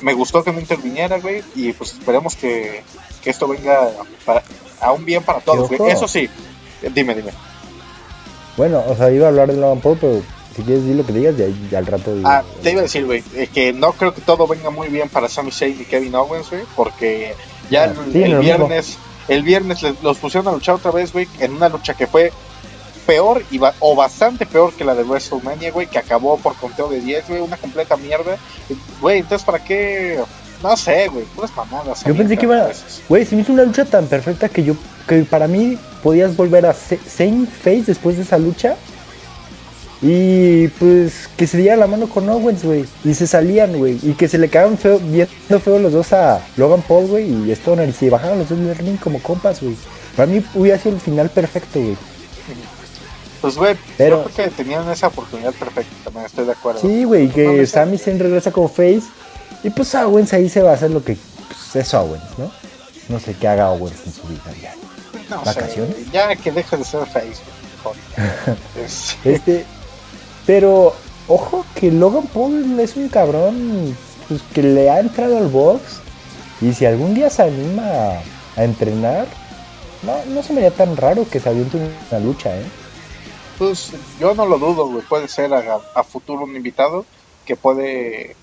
[0.00, 2.82] Me gustó que no interviniera, güey, y pues esperemos que,
[3.22, 3.90] que esto venga
[4.24, 4.42] para,
[4.80, 5.92] a un bien para todos, güey.
[5.92, 6.28] Eso sí,
[6.94, 7.32] dime, dime.
[8.56, 10.22] Bueno, o sea, iba a hablar de Logan Paul, pero
[10.56, 12.14] si quieres decir lo que digas, y al rato.
[12.24, 15.08] Ah, te iba a decir, güey, eh, que no creo que todo venga muy bien
[15.08, 17.34] para Sami Zayn y Kevin Owens, güey, porque
[17.70, 18.98] ya ah, el, viernes,
[19.28, 22.32] el viernes los pusieron a luchar otra vez, güey, en una lucha que fue
[23.06, 27.00] peor y o bastante peor que la de WrestleMania, güey, que acabó por conteo de
[27.00, 28.36] 10, güey, una completa mierda.
[29.00, 30.20] Güey, entonces, ¿para qué?
[30.62, 32.04] No sé, güey, puras mamadas.
[32.04, 32.68] Yo pensé que iba.
[33.08, 34.74] Güey, se me hizo una lucha tan perfecta que yo.
[35.08, 38.76] que para mí podías volver a Zayn Face después de esa lucha
[40.02, 42.86] y pues que se diera la mano con Owens, güey.
[43.04, 43.98] Y se salían, güey.
[44.02, 47.52] Y que se le quedaban feo, viendo feo los dos a Logan Paul, güey, y
[47.52, 47.88] Stoner.
[47.88, 49.76] Y se bajaron los dos del ring como compas, güey.
[50.16, 51.96] Para mí hubiera sido el final perfecto, güey.
[53.42, 56.80] Pues, güey, Pero, yo creo que tenían esa oportunidad perfecta, también estoy de acuerdo.
[56.80, 59.02] Sí, güey, que Sami Zayn regresa como face.
[59.62, 61.16] Y pues Owens ahí se va a hacer lo que
[61.48, 62.50] pues, es Owens, ¿no?
[63.08, 64.74] No sé qué haga Owens en su vida ya.
[65.44, 66.10] ¿Vacaciones?
[66.12, 67.40] ya que deje de ser face,
[69.24, 69.64] este,
[70.46, 70.94] pero,
[71.28, 73.96] ojo que Logan Paul es un cabrón
[74.28, 76.00] pues, que le ha entrado al box.
[76.60, 78.20] Y si algún día se anima
[78.56, 79.26] a, entrenar,
[80.02, 81.78] no, no se me haría tan raro que se aviente
[82.10, 82.66] una lucha, ¿eh?
[83.58, 85.02] Pues yo no lo dudo, güey.
[85.02, 87.04] Puede ser a, futuro un invitado
[87.44, 88.36] que puede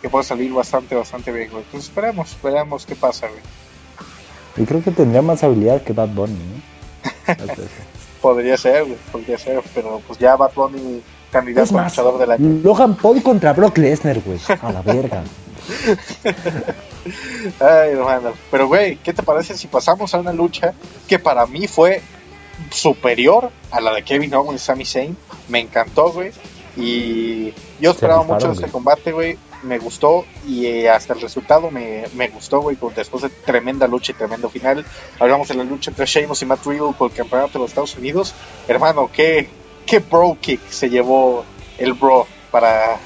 [0.00, 1.62] que puede salir bastante, bastante bien, güey.
[1.62, 3.42] Entonces esperemos, esperemos qué pasa, güey.
[4.56, 7.34] Y creo que tendría más habilidad que Bad Bunny, ¿no?
[8.22, 12.60] podría ser, güey, podría ser, pero pues ya Bad Bunny candidato luchador del año.
[12.62, 14.38] Logan Paul contra Brock Lesnar, güey.
[14.60, 15.22] A la verga.
[17.60, 18.32] Ay, hermano.
[18.50, 20.74] Pero, güey, ¿qué te parece si pasamos a una lucha
[21.08, 22.02] que para mí fue
[22.70, 25.16] superior a la de Kevin Owens y Sami Zayn?
[25.48, 26.32] Me encantó, güey.
[26.76, 29.38] Y yo esperaba mucho de este combate, güey.
[29.62, 32.76] Me gustó y eh, hasta el resultado me, me gustó, güey.
[32.94, 34.84] Después de tremenda lucha y tremendo final.
[35.18, 37.96] Hablamos de la lucha entre Sheamus y Matt Riddle por el campeonato de los Estados
[37.96, 38.34] Unidos.
[38.68, 39.48] Hermano, qué,
[39.86, 41.44] qué bro kick se llevó
[41.78, 42.98] el bro para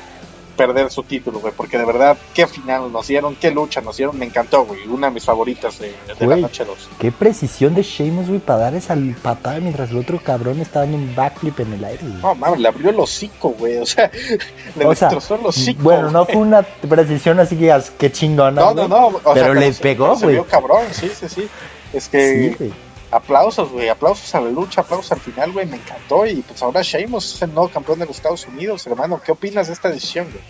[0.57, 4.19] perder su título, güey, porque de verdad, qué final nos dieron, qué lucha nos dieron,
[4.19, 5.95] me encantó, güey, una de mis favoritas de,
[6.27, 6.91] la noche 2.
[6.99, 10.99] Qué precisión de Sheamus, güey, para dar esa patada mientras el otro cabrón estaba dando
[10.99, 14.11] un backflip en el aire, No, mames, le abrió el hocico, güey, o sea,
[14.77, 15.83] le destrozó el hocico.
[15.83, 20.15] Bueno, no fue una precisión así que, qué chingona, No, no, no, pero le pegó,
[20.19, 20.37] güey.
[20.37, 21.49] Se cabrón, sí, sí, sí.
[21.95, 22.71] Es que
[23.11, 26.27] aplausos, güey, aplausos a la lucha, aplausos al final, güey, me encantó.
[26.27, 29.21] Y pues ahora Sheamus es el nuevo campeón de los Estados Unidos, hermano.
[29.25, 30.45] ¿Qué opinas de esta decisión, güey?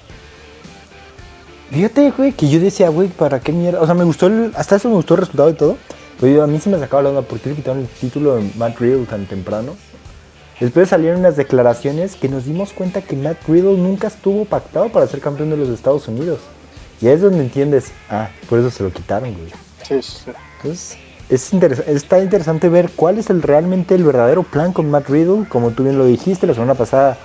[1.70, 3.80] Fíjate, güey, que yo decía, güey, ¿para qué mierda?
[3.80, 5.76] O sea, me gustó, el, hasta eso me gustó el resultado y todo.
[6.20, 8.50] Pero a mí se me sacaba la onda, ¿por qué le quitaron el título de
[8.56, 9.76] Matt Riddle tan temprano?
[10.58, 15.06] Después salieron unas declaraciones que nos dimos cuenta que Matt Riddle nunca estuvo pactado para
[15.06, 16.40] ser campeón de los Estados Unidos.
[17.00, 19.50] Y ahí es donde entiendes, ah, por eso se lo quitaron, güey.
[19.82, 20.30] Sí, sí.
[20.58, 20.98] Entonces,
[21.30, 25.46] es interes está interesante ver cuál es el realmente el verdadero plan con Matt Riddle.
[25.48, 27.16] Como tú bien lo dijiste la semana pasada,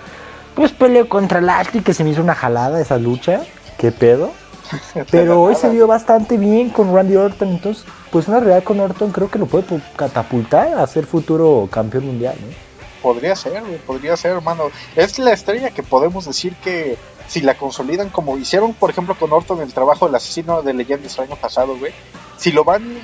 [0.54, 3.42] pues peleó contra Lashley, que se me hizo una jalada esa lucha.
[3.78, 4.32] ¿Qué pedo?
[5.12, 7.50] Pero hoy se vio bastante bien con Randy Orton.
[7.50, 12.06] Entonces, pues una realidad con Orton creo que lo puede catapultar a ser futuro campeón
[12.06, 12.36] mundial.
[12.40, 12.56] ¿no?
[13.02, 14.66] Podría ser, podría ser, hermano.
[14.96, 16.98] Es la estrella que podemos decir que
[17.28, 21.18] si la consolidan como hicieron, por ejemplo, con Orton el trabajo del asesino de leyendas
[21.18, 21.92] el año pasado, güey.
[22.38, 22.98] Si lo van,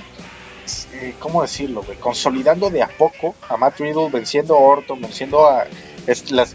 [0.94, 1.98] eh, ¿cómo decirlo, güey?
[1.98, 5.66] Consolidando de a poco a Matt Riddle, venciendo a Orton, venciendo a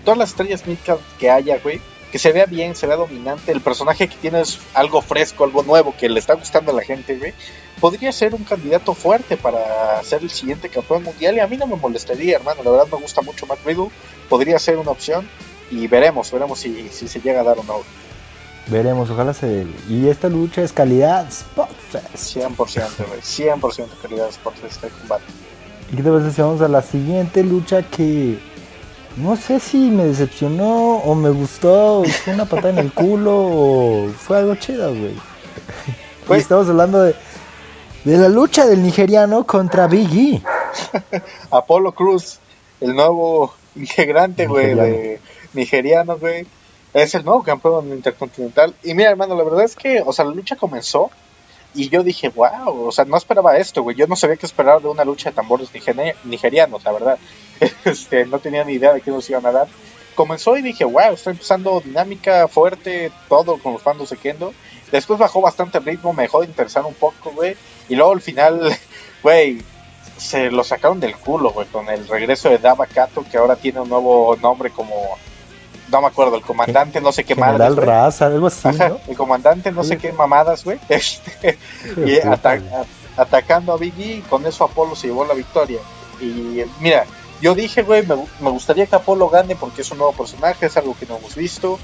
[0.05, 3.61] todas las estrellas midcard que haya, güey que se vea bien, se vea dominante, el
[3.61, 7.17] personaje que tiene es algo fresco, algo nuevo, que le está gustando a la gente,
[7.17, 7.35] güey,
[7.81, 11.67] podría ser un candidato fuerte para ser el siguiente campeón mundial y a mí no
[11.67, 13.91] me molestaría, hermano, la verdad me gusta mucho Matt Riddle,
[14.29, 15.29] podría ser una opción
[15.71, 17.81] y veremos, veremos si, si se llega a dar o no.
[18.69, 19.67] Veremos, ojalá se dé.
[19.89, 22.37] Y esta lucha es calidad Spotfest.
[22.37, 25.25] 100%, güey, 100% calidad Spotfest este combate.
[25.93, 28.39] Y te si vamos a la siguiente lucha que
[29.17, 34.09] no sé si me decepcionó o me gustó, fue una patada en el culo o
[34.09, 35.15] fue algo chido, güey.
[36.41, 37.15] estamos hablando de,
[38.05, 40.43] de la lucha del nigeriano contra Biggie.
[41.51, 42.41] Apolo Cruz,
[42.81, 45.21] el nuevo integrante, güey, de
[45.55, 46.47] nigeriano, güey.
[46.97, 48.75] Es el nuevo campeón intercontinental.
[48.83, 51.11] Y mira, hermano, la verdad es que, o sea, la lucha comenzó
[51.75, 53.95] y yo dije, wow, o sea, no esperaba esto, güey.
[53.95, 55.69] Yo no sabía qué esperar de una lucha de tambores
[56.25, 57.19] nigerianos, la verdad.
[57.85, 59.69] este, no tenía ni idea de qué nos iban a dar.
[60.15, 64.55] Comenzó y dije, wow, está empezando dinámica, fuerte, todo con los bandos de Kendo.
[64.91, 67.59] Después bajó bastante el ritmo, me dejó de interesar un poco, güey.
[67.91, 68.75] Y luego al final,
[69.23, 69.59] güey,
[70.17, 73.81] se lo sacaron del culo, güey, con el regreso de Dava Kato, que ahora tiene
[73.81, 75.19] un nuevo nombre como
[75.91, 77.77] no me acuerdo, el comandante no sé qué mamadas.
[77.77, 78.69] Raza, algo así.
[79.09, 80.79] el comandante no sé qué mamadas, güey.
[80.89, 81.59] Este,
[82.05, 82.19] y
[83.17, 85.79] atacando a Biggie, con eso Apolo se llevó la victoria.
[86.21, 87.05] Y mira,
[87.41, 90.97] yo dije, güey, me, gustaría que Apolo gane porque es un nuevo personaje, es algo
[90.99, 91.79] que no hemos visto.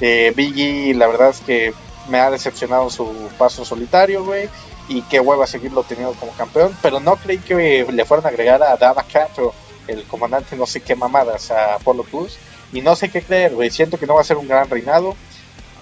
[0.00, 1.74] Eh, Biggie, la verdad es que
[2.08, 4.48] me ha decepcionado su paso solitario, güey.
[4.88, 6.74] Y qué hueva seguirlo teniendo como campeón.
[6.80, 9.52] Pero no creí que le fueran a agregar a Dava Cato,
[9.86, 12.38] el comandante no sé qué mamadas, a Apolo Cruz
[12.72, 13.70] y no sé qué creer, güey.
[13.70, 15.14] Siento que no va a ser un gran reinado.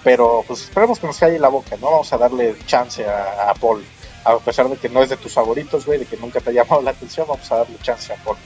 [0.03, 1.91] Pero pues esperemos que nos calle la boca, ¿no?
[1.91, 3.83] Vamos a darle chance a, Paul.
[4.23, 6.53] A pesar de que no es de tus favoritos, güey, de que nunca te ha
[6.53, 8.37] llamado la atención, vamos a darle chance a Paul.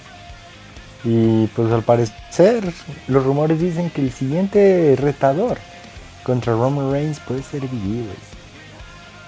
[1.04, 2.74] Y pues al parecer,
[3.08, 5.60] los rumores dicen que el siguiente retador
[6.24, 8.32] contra Roman Reigns puede ser Biggie, güey.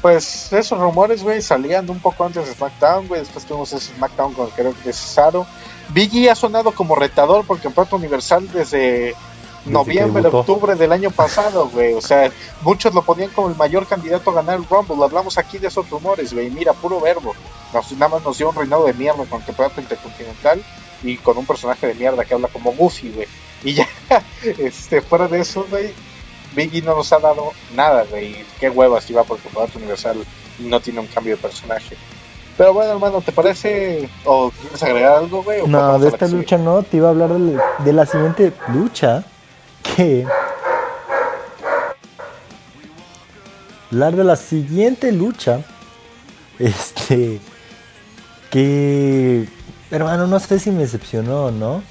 [0.02, 3.22] Pues esos rumores, güey, salían un poco antes de SmackDown, güey.
[3.22, 5.46] Después tuvimos ese SmackDown con creo que es Cesaro.
[5.94, 9.16] Biggie ha sonado como retador porque en Campeonato Universal desde,
[9.66, 11.94] noviembre, octubre del año pasado, güey.
[11.94, 12.32] O sea,
[12.62, 15.04] muchos lo ponían como el mayor candidato a ganar el Rumble.
[15.04, 16.50] Hablamos aquí de esos rumores, güey.
[16.50, 17.34] Mira, puro verbo.
[17.74, 20.64] Nos, nada más nos dio un reinado de mierda con el campeonato intercontinental
[21.04, 23.28] y con un personaje de mierda que habla como Goofy, güey.
[23.64, 23.88] Y ya,
[24.44, 25.94] este, fuera de eso, güey,
[26.56, 28.46] Biggie no nos ha dado nada, güey.
[28.60, 30.26] Qué huevas iba por el campeonato universal
[30.60, 31.98] y no tiene un cambio de personaje.
[32.58, 34.10] Pero bueno, hermano, ¿te parece?
[34.26, 35.68] ¿O quieres agregar algo, güey?
[35.68, 39.24] No, de esta lucha no, te iba a hablar de, la siguiente lucha.
[39.82, 40.26] Que.
[43.92, 45.62] Hablar de la siguiente lucha.
[46.60, 47.40] Este.
[48.52, 49.48] Que.
[49.90, 51.82] Hermano, no sé si me decepcionó o no.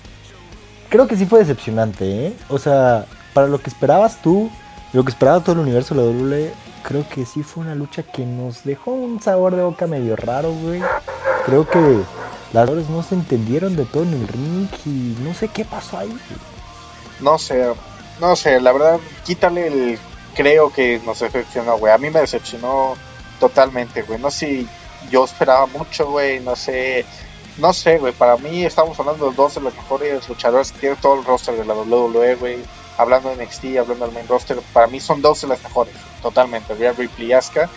[0.90, 2.32] Creo que sí fue decepcionante, ¿eh?
[2.48, 4.50] O sea, para lo que esperabas tú,
[4.92, 6.52] lo que esperaba todo el universo de la WWE,
[6.82, 10.52] creo que sí fue una lucha que nos dejó un sabor de boca medio raro,
[10.52, 10.82] güey.
[11.46, 12.00] Creo que
[12.52, 15.98] las dos no se entendieron de todo en el ring y no sé qué pasó
[15.98, 16.16] ahí.
[17.20, 17.72] No sé,
[18.20, 19.98] no sé, la verdad, quítale el
[20.34, 21.92] creo que nos decepcionó, güey.
[21.92, 22.94] A mí me decepcionó
[23.38, 24.18] totalmente, güey.
[24.18, 24.66] No sé
[25.10, 27.04] yo esperaba mucho, güey, no sé.
[27.58, 30.96] No sé, güey, para mí estamos hablando de dos de los mejores luchadores que tiene
[30.96, 32.58] todo el roster de la WWE, güey
[32.96, 36.74] hablando de NXT, hablando del main roster, para mí son dos de las mejores, totalmente,
[36.74, 37.68] Rhea Ripley y Asuka.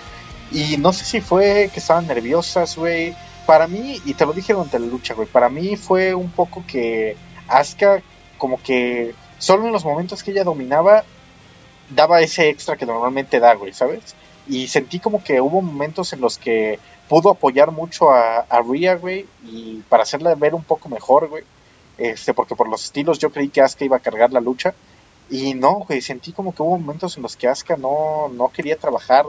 [0.52, 3.16] Y no sé si fue que estaban nerviosas, güey.
[3.46, 6.64] Para mí, y te lo dije durante la lucha, güey, para mí fue un poco
[6.68, 7.16] que
[7.48, 8.02] Asuka,
[8.38, 11.04] como que solo en los momentos que ella dominaba,
[11.90, 14.16] daba ese extra que normalmente da, güey, ¿sabes?
[14.48, 18.96] Y sentí como que hubo momentos en los que pudo apoyar mucho a, a Rhea,
[18.96, 21.44] güey, y para hacerla ver un poco mejor, güey.
[21.98, 24.74] Este, porque por los estilos yo creí que Asuka iba a cargar la lucha
[25.30, 28.78] Y no, güey, sentí como que hubo momentos en los que Asuka no, no quería
[28.78, 29.26] trabajar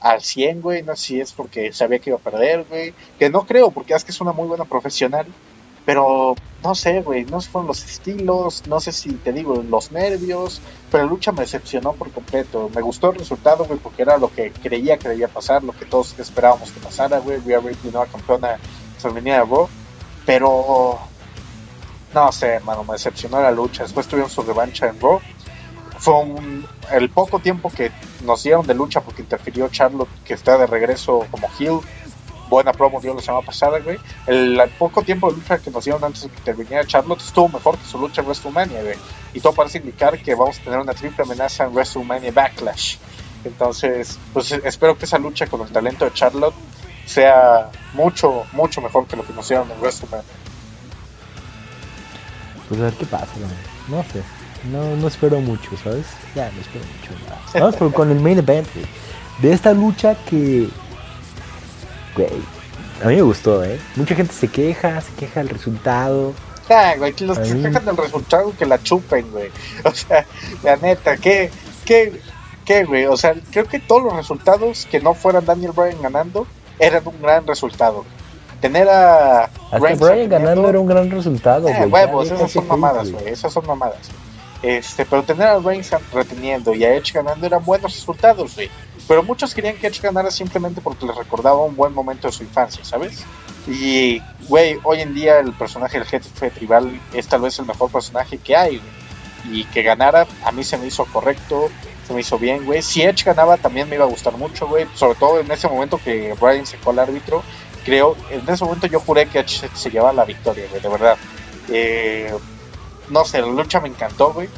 [0.00, 0.82] al 100, güey.
[0.82, 2.94] No sé si es porque sabía que iba a perder, güey.
[3.18, 5.26] Que no creo, porque Asuka es una muy buena profesional.
[5.84, 9.90] Pero no sé, güey, no sé fueron los estilos, no sé si te digo, los
[9.90, 10.60] nervios,
[10.90, 12.70] pero la lucha me decepcionó por completo.
[12.74, 15.86] Me gustó el resultado, güey, porque era lo que creía que debía pasar, lo que
[15.86, 17.38] todos esperábamos que pasara, güey.
[17.38, 18.58] Rhea Ripley, nueva campeona
[18.98, 19.68] femenina de Raw.
[20.26, 20.98] Pero
[22.14, 23.82] no sé, hermano, me decepcionó la lucha.
[23.82, 25.20] Después tuvieron su revancha en Raw.
[25.98, 27.90] Fue un, el poco tiempo que
[28.24, 31.80] nos dieron de lucha porque interfirió Charlotte, que está de regreso como heel
[32.48, 33.98] buena promo dio la semana pasada, güey.
[34.26, 37.78] El, poco tiempo de lucha que nos dieron antes de que interviniera Charlotte estuvo mejor
[37.78, 38.96] que su lucha en WrestleMania, güey.
[39.34, 42.96] Y todo parece indicar que vamos a tener una triple amenaza en WrestleMania Backlash.
[43.44, 46.54] Entonces, pues espero que esa lucha con el talento de Charlotte
[47.06, 50.24] sea mucho, mucho mejor que lo que nos dieron en WrestleMania.
[52.68, 53.26] Pues a ver qué pasa,
[53.88, 54.22] no, sé.
[54.70, 56.06] No, no espero mucho, ¿sabes?
[56.34, 57.12] Ya, no espero mucho.
[57.54, 58.68] Vamos por, con el main event,
[59.40, 60.68] De esta lucha que
[63.02, 63.78] a mí me gustó, ¿eh?
[63.96, 66.34] Mucha gente se queja, se queja del resultado.
[66.70, 69.50] Ah, güey, los que se quejan del resultado que la chupen, güey.
[69.84, 70.26] O sea,
[70.62, 71.50] la neta, ¿qué,
[71.86, 72.20] qué,
[72.66, 73.06] qué, güey?
[73.06, 76.46] O sea, creo que todos los resultados que no fueran Daniel Bryan ganando
[76.78, 78.04] eran un gran resultado.
[78.60, 83.28] Tener a Hasta Bryan ganando era un gran resultado, eh, huevos, esas son mamadas, güey.
[83.28, 84.10] Esas son mamadas.
[84.62, 88.68] Este, pero tener a Reigns reteniendo y a Edge ganando eran buenos resultados, güey.
[89.06, 92.42] Pero muchos querían que Edge ganara simplemente porque les recordaba un buen momento de su
[92.42, 93.24] infancia, ¿sabes?
[93.66, 97.90] Y, güey, hoy en día el personaje del jefe tribal es tal vez el mejor
[97.90, 98.80] personaje que hay,
[99.50, 101.70] Y que ganara, a mí se me hizo correcto,
[102.06, 102.82] se me hizo bien, güey.
[102.82, 104.86] Si Edge ganaba, también me iba a gustar mucho, güey.
[104.94, 107.42] Sobre todo en ese momento que Brian secó al árbitro.
[107.88, 111.16] Creo, en ese momento yo juré que Edge se, llevaba la victoria, güey, de verdad.
[111.68, 112.34] Eh,
[113.10, 114.48] no sé, la lucha me encantó, güey.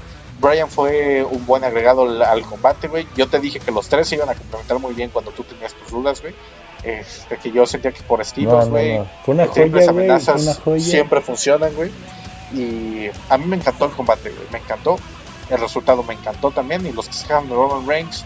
[0.41, 3.07] Brian fue un buen agregado al, combate, güey.
[3.15, 5.75] Yo te dije que los tres se iban a complementar muy bien cuando tú tenías
[5.75, 6.35] tus dudas, güey.
[6.83, 9.01] Este, que yo sentía que por estilos, güey.
[9.27, 11.91] Una joya, amenazas siempre funcionan, güey.
[12.55, 14.47] Y a mí me encantó el combate, güey.
[14.51, 14.99] Me encantó.
[15.51, 16.87] El resultado me encantó también.
[16.87, 18.25] Y los que se quedan de Roman Reigns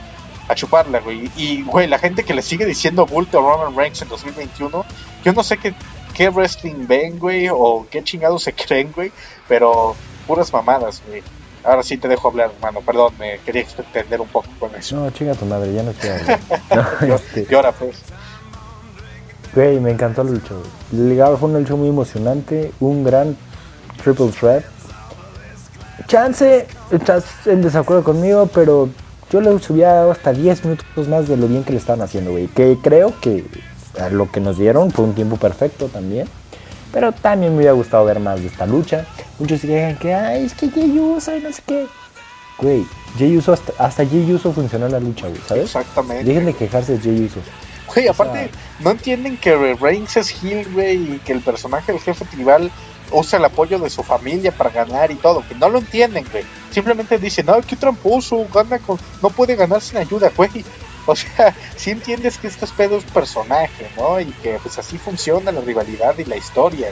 [0.49, 1.31] a chuparla, güey.
[1.37, 4.85] Y, güey, la gente que le sigue diciendo bulto a Roman Reigns en 2021,
[5.25, 5.75] yo no sé qué,
[6.15, 9.13] qué wrestling ven, güey, o qué chingados se creen, güey.
[9.49, 9.95] Pero
[10.27, 11.23] puras mamadas, güey.
[11.65, 12.81] Ahora sí te dejo hablar, hermano.
[12.83, 14.97] Perdón, me quería extender un poco con eso.
[14.97, 17.21] No, chinga tu madre, ya no quiero hablar.
[17.51, 18.03] y ahora pues.
[19.55, 20.63] Güey, me encantó el güey.
[20.93, 23.37] Ligado fue un lucha muy emocionante, un gran
[24.03, 24.65] triple threat.
[26.07, 28.91] Chance, estás en desacuerdo conmigo, pero
[29.35, 32.47] yo le subía hasta 10 minutos más de lo bien que le estaban haciendo, güey.
[32.47, 33.45] Que creo que
[34.13, 36.29] lo que nos dieron fue un tiempo perfecto también.
[36.93, 39.07] Pero también me hubiera gustado ver más de esta lucha.
[39.41, 41.87] Muchos se quejan que, ay, es que Jay Uso y no sé qué.
[42.59, 42.87] Güey,
[43.19, 45.65] Jay Uso, hasta, hasta Jay Uso funcionó en la lucha, güey, ¿sabes?
[45.65, 46.23] Exactamente.
[46.23, 47.41] Dejen de quejarse de Jay Uso.
[47.93, 52.25] Güey, aparte, no entienden que Reigns es heel, güey, y que el personaje del jefe
[52.27, 52.71] tribal
[53.11, 56.45] usa el apoyo de su familia para ganar y todo, que no lo entienden, güey.
[56.71, 60.51] Simplemente dicen, no, qué tramposo, gana con, no puede ganar sin ayuda, güey.
[61.07, 64.19] O sea, si entiendes que este pedo es personaje, ¿no?
[64.21, 66.89] Y que pues así funciona la rivalidad y la historia,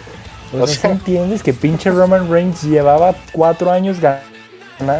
[0.51, 0.63] güey.
[0.63, 3.97] O, sea, entiendes que pinche Roman Reigns llevaba cuatro años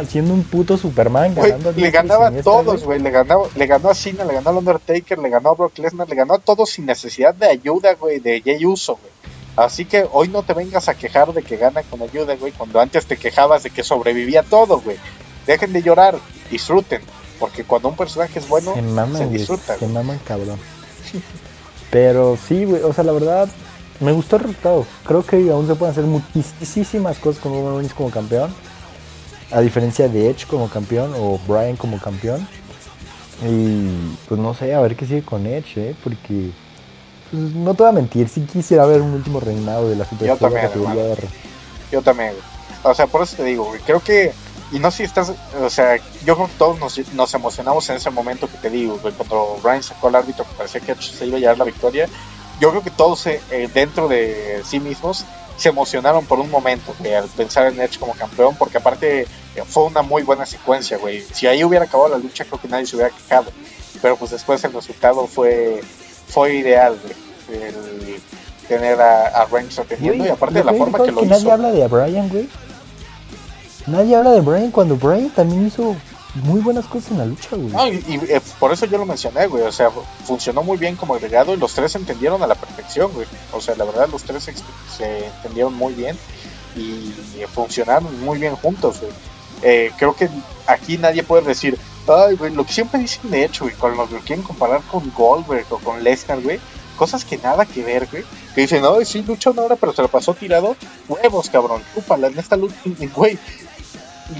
[0.07, 3.93] siendo un puto Superman ganando le ganaba a todos, güey, le ganó, le ganó a
[3.93, 6.85] Cena, le ganó a Undertaker, le ganó a Brock Lesnar, le ganó a todos sin
[6.85, 9.13] necesidad de ayuda, güey, de Jay Uso, güey.
[9.55, 12.79] Así que hoy no te vengas a quejar de que gana con ayuda, güey, cuando
[12.79, 14.97] antes te quejabas de que sobrevivía todo, güey.
[15.45, 16.17] Dejen de llorar,
[16.49, 17.01] disfruten.
[17.39, 19.77] Porque cuando un personaje es bueno, se, disfruta.
[19.77, 20.57] Se maman cabrón.
[21.91, 23.49] Pero sí, güey, o sea, la verdad,
[23.99, 24.85] me gustó el resultado.
[25.05, 28.53] Creo que aún se pueden hacer muchísimas cosas con Roman Reigns como campeón.
[29.51, 32.47] A diferencia de Edge como campeón o Brian como campeón.
[33.47, 35.95] Y pues no sé, a ver qué sigue con Edge, ¿eh?
[36.03, 36.49] Porque
[37.33, 40.37] pues, no te voy a mentir, sí quisiera ver un último reinado de la Yo
[40.37, 40.69] también,
[41.91, 42.33] Yo también,
[42.83, 43.81] O sea, por eso te digo, güey.
[43.81, 44.33] Creo que
[44.73, 45.31] y no sé si estás,
[45.61, 49.59] o sea, yo creo que todos nos, emocionamos en ese momento que te digo, cuando
[49.63, 52.09] Ryan sacó al árbitro que parecía que se iba a llevar la victoria.
[52.59, 53.39] Yo creo que todos eh,
[53.71, 55.25] dentro de sí mismos
[55.57, 59.27] se emocionaron por un momento al pensar en Edge como campeón, porque aparte eh,
[59.67, 61.21] fue una muy buena secuencia, güey.
[61.21, 63.51] Si ahí hubiera acabado la lucha, creo que nadie se hubiera quejado.
[64.01, 65.83] Pero pues después el resultado fue,
[66.27, 67.22] fue ideal, güey.
[67.49, 68.19] El
[68.67, 71.71] tener a, a Reigns atendiendo y aparte de la forma que lo que Nadie habla
[71.71, 72.47] de Brian, güey.
[73.87, 75.95] Nadie habla de Brian cuando Brian también hizo
[76.35, 77.67] muy buenas cosas en la lucha, güey.
[77.69, 79.63] No, y, eh, por eso yo lo mencioné, güey.
[79.63, 79.91] O sea,
[80.25, 83.27] funcionó muy bien como agregado y los tres entendieron a la perfección, güey.
[83.51, 84.49] O sea, la verdad, los tres
[84.97, 86.17] se entendieron muy bien
[86.75, 87.13] y
[87.53, 89.11] funcionaron muy bien juntos, güey.
[89.61, 90.27] eh, creo que
[90.65, 91.77] aquí nadie puede decir,
[92.07, 95.65] ay, güey, lo que siempre dicen de hecho, güey, cuando lo quieren comparar con Goldberg
[95.69, 96.59] o con Lesnar, güey,
[96.97, 98.23] cosas que nada que ver, güey,
[98.53, 100.75] que dicen, ay, sí, lucha una hora, pero se lo pasó tirado,
[101.07, 102.75] huevos, cabrón, chúpala, en esta lucha,
[103.15, 103.37] güey,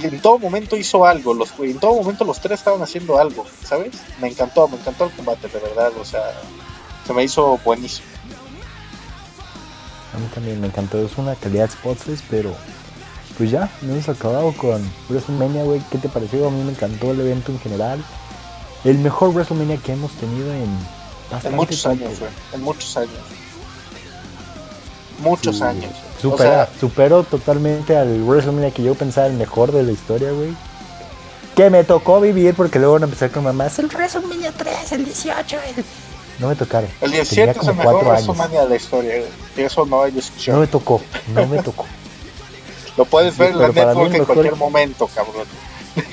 [0.00, 3.44] y en todo momento hizo algo, los, en todo momento los tres estaban haciendo algo,
[3.64, 3.94] ¿sabes?
[4.20, 6.22] Me encantó, me encantó el combate, de verdad, o sea,
[7.06, 8.08] se me hizo buenísimo.
[10.14, 12.54] A mí también me encantó, es una calidad spotless, pero
[13.36, 15.82] pues ya, no hemos acabado con WrestleMania, güey.
[15.90, 16.46] ¿Qué te pareció?
[16.46, 18.04] A mí me encantó el evento en general.
[18.84, 20.68] El mejor WrestleMania que hemos tenido en
[21.42, 22.30] En muchos años, güey.
[22.52, 23.12] En muchos años.
[25.18, 25.92] Muchos años.
[26.20, 30.54] Supera, superó totalmente al WrestleMania que yo pensaba el mejor de la historia, güey.
[31.54, 33.78] Que me tocó vivir porque luego van a empezar con mamás.
[33.78, 35.84] El WrestleMania 3, el 18, el...
[36.40, 36.90] No me tocaron.
[37.00, 39.66] El 17 es el mejor WrestleMania de la historia, güey.
[39.66, 40.56] Eso no hay discusión.
[40.56, 41.00] No me tocó,
[41.32, 41.86] no me tocó.
[42.96, 45.46] Lo puedes ver en la Network en cualquier momento, cabrón.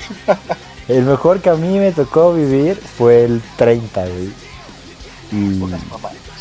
[0.88, 4.32] el mejor que a mí me tocó vivir fue el 30, güey.
[5.32, 5.60] Y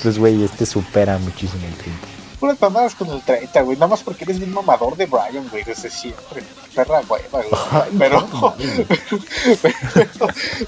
[0.04, 3.78] pues, güey, este supera muchísimo el 30 puras mamadas con el 30, güey.
[3.78, 6.44] Nada más porque eres un mamador de Brian, güey, desde siempre.
[6.76, 8.00] Perra hueva, güey.
[8.00, 8.28] Pero,
[9.62, 9.80] pero,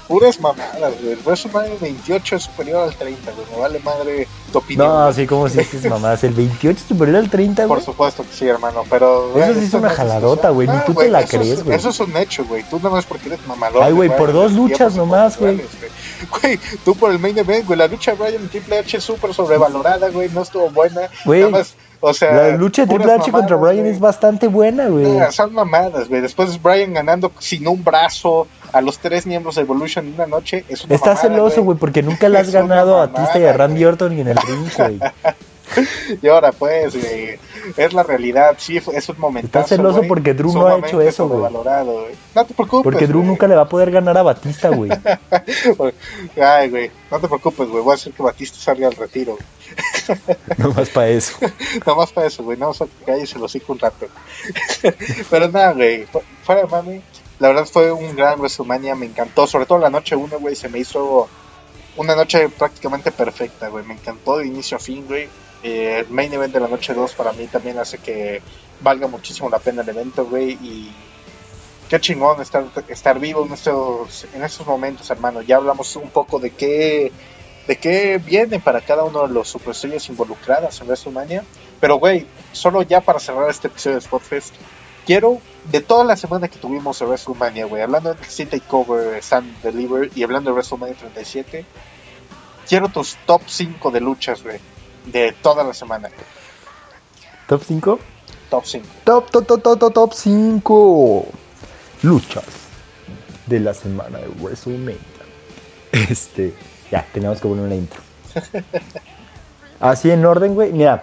[0.06, 1.12] puras mamadas, güey.
[1.12, 3.46] El WrestleMania 28 es superior al 30, güey.
[3.50, 4.86] Me vale madre tu opinión.
[4.86, 6.22] No, así como si dices mamadas.
[6.24, 7.78] El 28 es superior al 30, güey.
[7.78, 8.84] Por supuesto que sí, hermano.
[8.90, 9.32] Pero.
[9.38, 10.68] Eso sí es una jaladota, güey.
[10.68, 11.76] Ni tú te la crees, güey.
[11.76, 12.62] Eso es un hecho, güey.
[12.68, 13.82] Tú nada más porque eres mamador.
[13.82, 15.62] Ay, güey, por dos luchas nomás, güey.
[16.40, 17.78] Güey, tú por el main event, güey.
[17.78, 20.28] La lucha de Brian Triple H es súper sobrevalorada, güey.
[20.30, 21.08] No estuvo buena.
[21.24, 21.44] Güey.
[22.06, 25.06] O sea, la lucha de Triple H contra Brian es bastante buena, güey.
[25.30, 26.20] son mamadas, güey.
[26.20, 30.66] Después Brian ganando sin un brazo a los tres miembros de Evolution en una noche.
[30.68, 33.86] Es una Está celoso, güey, porque nunca le has ganado a Tista y a Randy
[33.86, 35.00] Orton y en el ring, güey.
[36.22, 37.38] y ahora pues, güey,
[37.76, 39.46] es la realidad, sí, es un momento.
[39.46, 41.52] Está celoso porque Drew no ha hecho eso, güey.
[41.52, 42.84] No te preocupes.
[42.84, 44.90] Porque Drew nunca le va a poder ganar a Batista, güey.
[46.40, 49.38] Ay, güey, no te preocupes, güey, voy a hacer que Batista salga al retiro.
[50.58, 51.36] no más para eso.
[51.86, 54.06] no más para eso, güey, no para que calles los hijos un rato.
[55.30, 56.06] Pero nada, güey,
[56.42, 57.02] fuera de mami,
[57.38, 60.68] la verdad fue un gran WrestleMania, me encantó, sobre todo la noche 1, güey, se
[60.68, 61.28] me hizo
[61.96, 65.28] una noche prácticamente perfecta, güey, me encantó de inicio a fin, güey eh,
[65.64, 68.42] el main event de la noche 2 para mí también hace que
[68.80, 70.52] valga muchísimo la pena el evento, güey.
[70.52, 70.92] Y
[71.88, 75.40] qué chingón estar, estar vivo en estos, en estos momentos, hermano.
[75.40, 77.10] Ya hablamos un poco de qué,
[77.66, 81.44] de qué viene para cada uno de los superestrellas involucradas en WrestleMania.
[81.80, 84.54] Pero, güey, solo ya para cerrar este episodio de Spotfest,
[85.06, 85.38] quiero,
[85.70, 90.10] de toda la semana que tuvimos en WrestleMania, güey, hablando de City Cover, Stand Deliver
[90.14, 91.64] y hablando de WrestleMania 37,
[92.68, 94.73] quiero tus top 5 de luchas, güey
[95.06, 96.08] de toda la semana.
[97.48, 97.98] ¿Top 5?
[98.50, 98.86] Top 5.
[99.04, 101.26] Top, top, top, top, top 5.
[102.02, 102.44] Luchas
[103.46, 104.98] de la semana de WrestleMania.
[105.92, 106.54] Este,
[106.90, 108.00] ya, tenemos que poner una intro.
[109.80, 110.72] Así en orden, güey.
[110.72, 111.02] Mira,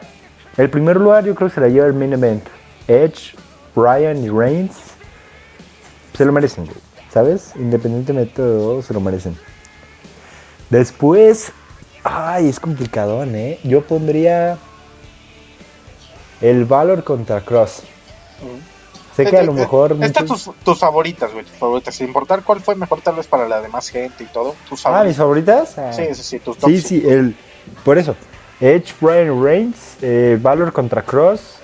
[0.58, 2.44] el primer lugar yo creo que se la lleva el main event.
[2.88, 3.36] Edge,
[3.76, 4.76] Bryan y Reigns.
[6.18, 6.78] Se lo merecen, güey.
[7.14, 7.54] ¿Sabes?
[7.56, 9.38] Independientemente de todo, se lo merecen.
[10.70, 11.52] Después,
[12.04, 13.60] Ay, es complicado, ¿eh?
[13.64, 14.58] Yo pondría
[16.42, 17.84] el Valor contra Cross.
[19.16, 19.98] Sé que a lo mejor.
[20.02, 21.46] Estas tus, tus, favoritas, güey.
[21.46, 21.96] Tus favoritas.
[21.96, 24.56] Sin importar cuál fue mejor, tal vez para la demás gente y todo.
[24.68, 25.76] Tus ah, mis favoritas.
[25.92, 26.40] Sí, sí, sí.
[26.40, 27.04] Tus sí, sí.
[27.06, 27.36] El,
[27.84, 28.16] por eso.
[28.60, 29.98] Edge, Brian Reigns.
[30.02, 31.58] Eh, Valor contra Cross.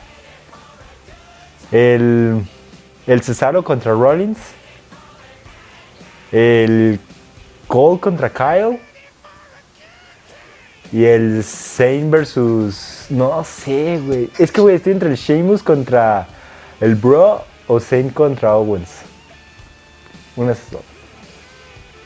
[1.71, 2.45] El,
[3.07, 4.37] el Cesaro contra Rollins.
[6.31, 6.99] El
[7.67, 8.79] Cole contra Kyle.
[10.91, 13.05] Y el Zane versus.
[13.09, 14.29] No sé, güey.
[14.37, 16.27] Es que, güey, estoy entre el Sheamus contra
[16.79, 19.01] el Bro o Zane contra Owens.
[20.35, 20.81] Una de esas dos.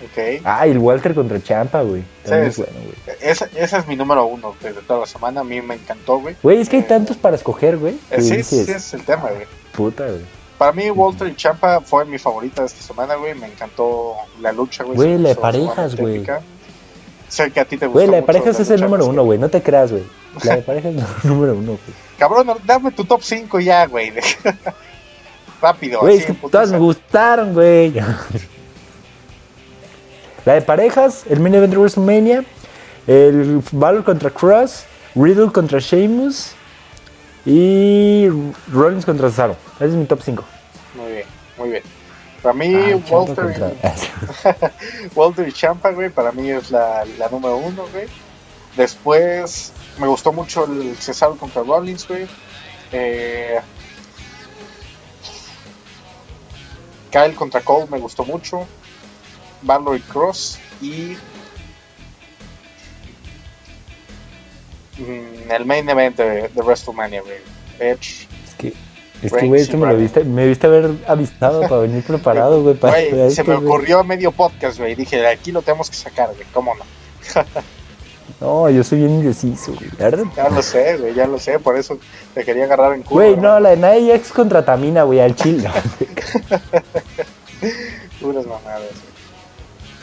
[0.03, 0.41] Ok.
[0.43, 2.03] Ah, y el Walter contra Champa, güey.
[2.23, 3.17] Es, bueno, güey.
[3.21, 5.41] Esa, esa, es mi número uno de toda la semana.
[5.41, 6.35] A mí me encantó, güey.
[6.41, 7.99] Güey, es que hay eh, tantos para escoger, güey.
[8.09, 9.45] Eh, sí, sí, sí, es el tema, güey.
[9.73, 10.21] Puta, güey.
[10.57, 13.35] Para mí, Walter y Champa fue mi favorita de esta semana, güey.
[13.35, 14.95] Me encantó la lucha, güey.
[14.95, 16.25] Güey, la de parejas, güey.
[17.31, 17.97] Sé que a ti te gusta.
[17.97, 19.39] Güey, la de parejas es el número uno, güey.
[19.39, 20.03] No te creas, güey.
[20.43, 21.79] La de parejas es el número uno, güey.
[22.17, 24.11] Cabrón, dame tu top 5 ya, güey.
[25.61, 26.01] Rápido.
[26.01, 27.91] Güey, es que todas me gustaron, güey.
[30.45, 32.43] la de parejas, el main event de WrestleMania,
[33.07, 34.83] el Valor contra Cross,
[35.15, 36.51] Riddle contra Sheamus
[37.45, 38.27] y
[38.73, 39.55] Rollins contra Cesaro.
[39.77, 40.43] Ese es mi top 5.
[40.95, 41.25] Muy bien,
[41.57, 41.83] muy bien.
[42.41, 47.57] Para mí, ah, Walter, y, Walter y Champa, güey, para mí es la, la número
[47.57, 48.07] uno, güey.
[48.75, 52.27] Después, me gustó mucho el Cesaro contra Rollins, güey.
[52.91, 53.59] Eh,
[57.11, 58.65] Kyle contra Cole me gustó mucho.
[59.61, 60.57] Balor y Cross.
[60.81, 61.17] Y
[64.97, 67.39] mm, el main event de, de WrestleMania, güey.
[67.79, 68.27] Edge.
[68.45, 68.73] Es que,
[69.21, 72.75] es que, güey, esto me lo viste, me viste haber avisado para venir preparado, güey.
[72.75, 74.95] Para, Güey, se me ocurrió medio podcast, güey.
[74.95, 76.47] Dije, aquí lo tenemos que sacar, güey.
[76.53, 76.83] ¿Cómo no?
[78.39, 79.89] No, yo soy bien indeciso, güey.
[79.99, 80.23] ¿verdad?
[80.35, 81.59] Ya lo sé, güey, ya lo sé.
[81.59, 81.99] Por eso
[82.33, 83.21] te quería agarrar en culo.
[83.21, 85.69] Güey, no, la de Nia Jax contra Tamina, güey, al chile.
[88.19, 89.11] Puras mamadas, güey.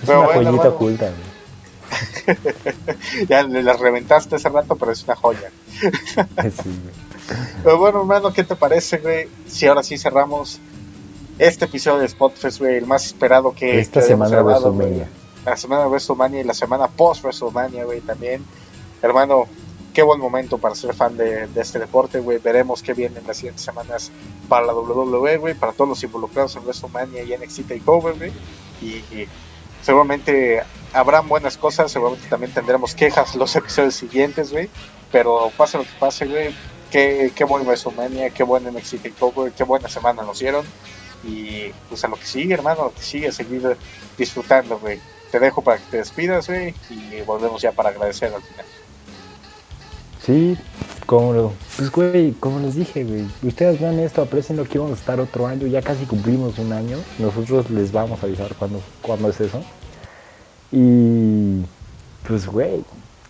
[0.03, 0.77] Es Pero una bueno, joyita hermano.
[0.77, 2.37] oculta, güey.
[3.29, 5.51] ya le las reventaste hace rato, pero es una joya.
[5.81, 5.89] Sí,
[6.65, 7.08] güey.
[7.63, 9.29] Pero bueno, hermano, ¿qué te parece, güey?
[9.47, 10.61] Si ahora sí cerramos
[11.39, 14.73] este episodio de Spotfest, güey, el más esperado que Esta que semana de grabado.
[14.73, 15.09] WrestleMania.
[15.45, 18.45] La semana de WrestleMania y la semana post WrestleMania, güey, también.
[19.03, 19.47] Hermano,
[19.95, 22.39] qué buen momento para ser fan de, de este deporte, güey.
[22.39, 24.11] Veremos qué viene en las siguientes semanas
[24.49, 28.33] para la WWE, güey, para todos los involucrados en WrestleMania y NXT TakeOver, güey.
[28.83, 29.29] Y, y
[29.83, 34.69] seguramente habrán buenas cosas, seguramente también tendremos quejas los episodios siguientes, güey.
[35.13, 36.55] Pero pase lo que pase, güey,
[36.91, 40.65] qué, qué buen WrestleMania, qué buen NXT TakeOver, qué buena semana nos dieron.
[41.25, 43.77] Y pues a lo que sigue, hermano, a lo que sigue, seguir
[44.17, 45.01] disfrutando, güey.
[45.31, 48.67] Te dejo para que te despidas, güey, y volvemos ya para agradecer al final.
[50.25, 50.57] Sí,
[51.07, 55.01] como lo, pues güey, como les dije, güey, ustedes vean esto, aprecien aquí vamos a
[55.01, 59.31] estar otro año, ya casi cumplimos un año, nosotros les vamos a avisar cuándo, cuándo
[59.31, 59.63] es eso.
[60.71, 61.63] Y
[62.27, 62.85] pues güey,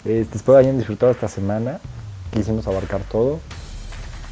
[0.05, 1.81] este, espero hayan disfrutado esta semana,
[2.33, 3.39] quisimos abarcar todo.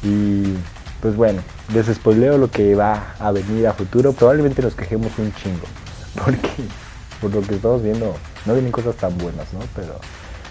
[0.03, 0.53] Y
[1.01, 1.41] pues bueno,
[1.73, 5.65] les spoileo lo que va a venir a futuro, probablemente nos quejemos un chingo,
[6.25, 6.49] porque
[7.21, 8.15] por lo que estamos viendo
[8.45, 9.59] no vienen cosas tan buenas, ¿no?
[9.75, 9.99] Pero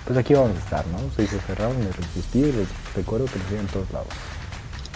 [0.04, 0.98] pues aquí vamos a estar, ¿no?
[1.14, 4.08] Soy José Raúl, me despido y recuerdo que nos siguen en todos lados.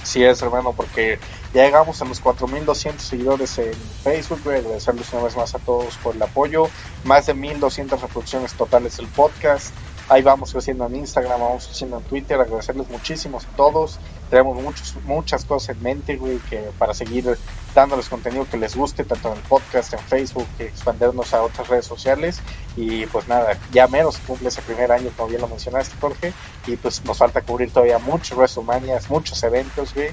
[0.03, 1.19] Sí es, hermano, porque
[1.53, 4.41] ya llegamos a los 4.200 seguidores en Facebook.
[4.47, 6.69] Agradecerles una vez más a todos por el apoyo.
[7.05, 9.75] Más de 1.200 reproducciones totales del podcast.
[10.11, 12.41] Ahí vamos creciendo en Instagram, vamos creciendo en Twitter.
[12.41, 14.01] Agradecerles muchísimo a todos.
[14.29, 17.39] Tenemos muchos, muchas cosas en mente, güey, que para seguir
[17.77, 21.69] dándoles contenido que les guste, tanto en el podcast, en Facebook, que expandernos a otras
[21.69, 22.41] redes sociales.
[22.77, 26.33] Y pues nada, ya menos cumple ese primer año, como bien lo mencionaste, Jorge.
[26.67, 30.09] Y pues nos falta cubrir todavía muchos WrestleManias, muchos eventos, güey.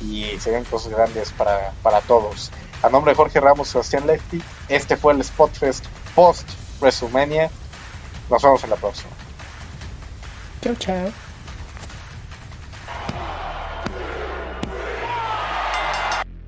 [0.00, 2.50] Y se ven cosas grandes para, para todos.
[2.82, 5.84] A nombre de Jorge Ramos, Sebastián Lefty, este fue el Spotfest
[6.14, 6.48] post
[6.80, 7.50] WrestleMania.
[8.30, 9.10] Nos vemos en la próxima.
[10.62, 11.31] Ciao, ciao.